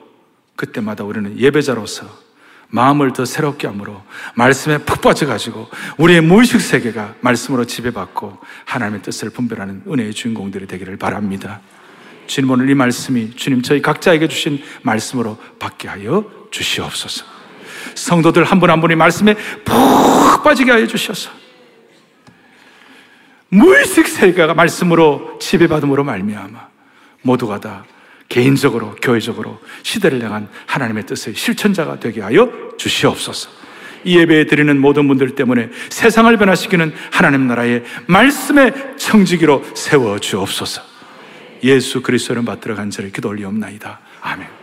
그때마다 0.56 1.04
우리는 1.04 1.38
예배자로서 1.38 2.28
마음을 2.70 3.12
더 3.12 3.24
새롭게 3.24 3.66
함으로 3.66 4.02
말씀에 4.34 4.78
푹 4.78 5.00
빠져가지고 5.00 5.68
우리의 5.96 6.20
무의식 6.20 6.60
세계가 6.60 7.14
말씀으로 7.20 7.64
지배받고 7.64 8.38
하나님의 8.66 9.02
뜻을 9.02 9.30
분별하는 9.30 9.84
은혜의 9.88 10.12
주인공들이 10.12 10.66
되기를 10.66 10.96
바랍니다. 10.98 11.60
주님 12.26 12.50
오늘 12.50 12.68
이 12.68 12.74
말씀이 12.74 13.34
주님 13.36 13.62
저희 13.62 13.80
각자에게 13.80 14.28
주신 14.28 14.62
말씀으로 14.82 15.38
받게 15.58 15.88
하여 15.88 16.30
주시옵소서. 16.50 17.24
성도들 17.94 18.44
한 18.44 18.60
분한 18.60 18.80
분이 18.80 18.96
말씀에 18.96 19.34
푹 19.64 20.42
빠지게 20.44 20.70
하여 20.70 20.86
주셔서 20.86 21.30
무의식 23.50 24.06
세계가 24.06 24.54
말씀으로 24.54 25.38
지배받음으로 25.40 26.04
말미암아 26.04 26.68
모두가 27.22 27.60
다 27.60 27.84
개인적으로, 28.28 28.94
교회적으로 28.96 29.58
시대를 29.82 30.22
향한 30.22 30.48
하나님의 30.66 31.06
뜻의 31.06 31.34
실천자가 31.34 31.98
되게 31.98 32.20
하여 32.20 32.50
주시옵소서. 32.76 33.50
이 34.04 34.18
예배 34.18 34.46
드리는 34.46 34.78
모든 34.78 35.08
분들 35.08 35.34
때문에 35.34 35.70
세상을 35.88 36.36
변화시키는 36.36 36.92
하나님 37.10 37.46
나라의 37.46 37.84
말씀의 38.06 38.96
청지기로 38.96 39.64
세워 39.74 40.18
주옵소서. 40.18 40.82
예수 41.64 42.02
그리스도를 42.02 42.44
받들어 42.44 42.74
간절히 42.74 43.10
기도 43.10 43.30
올리옵나이다. 43.30 43.98
아멘. 44.20 44.57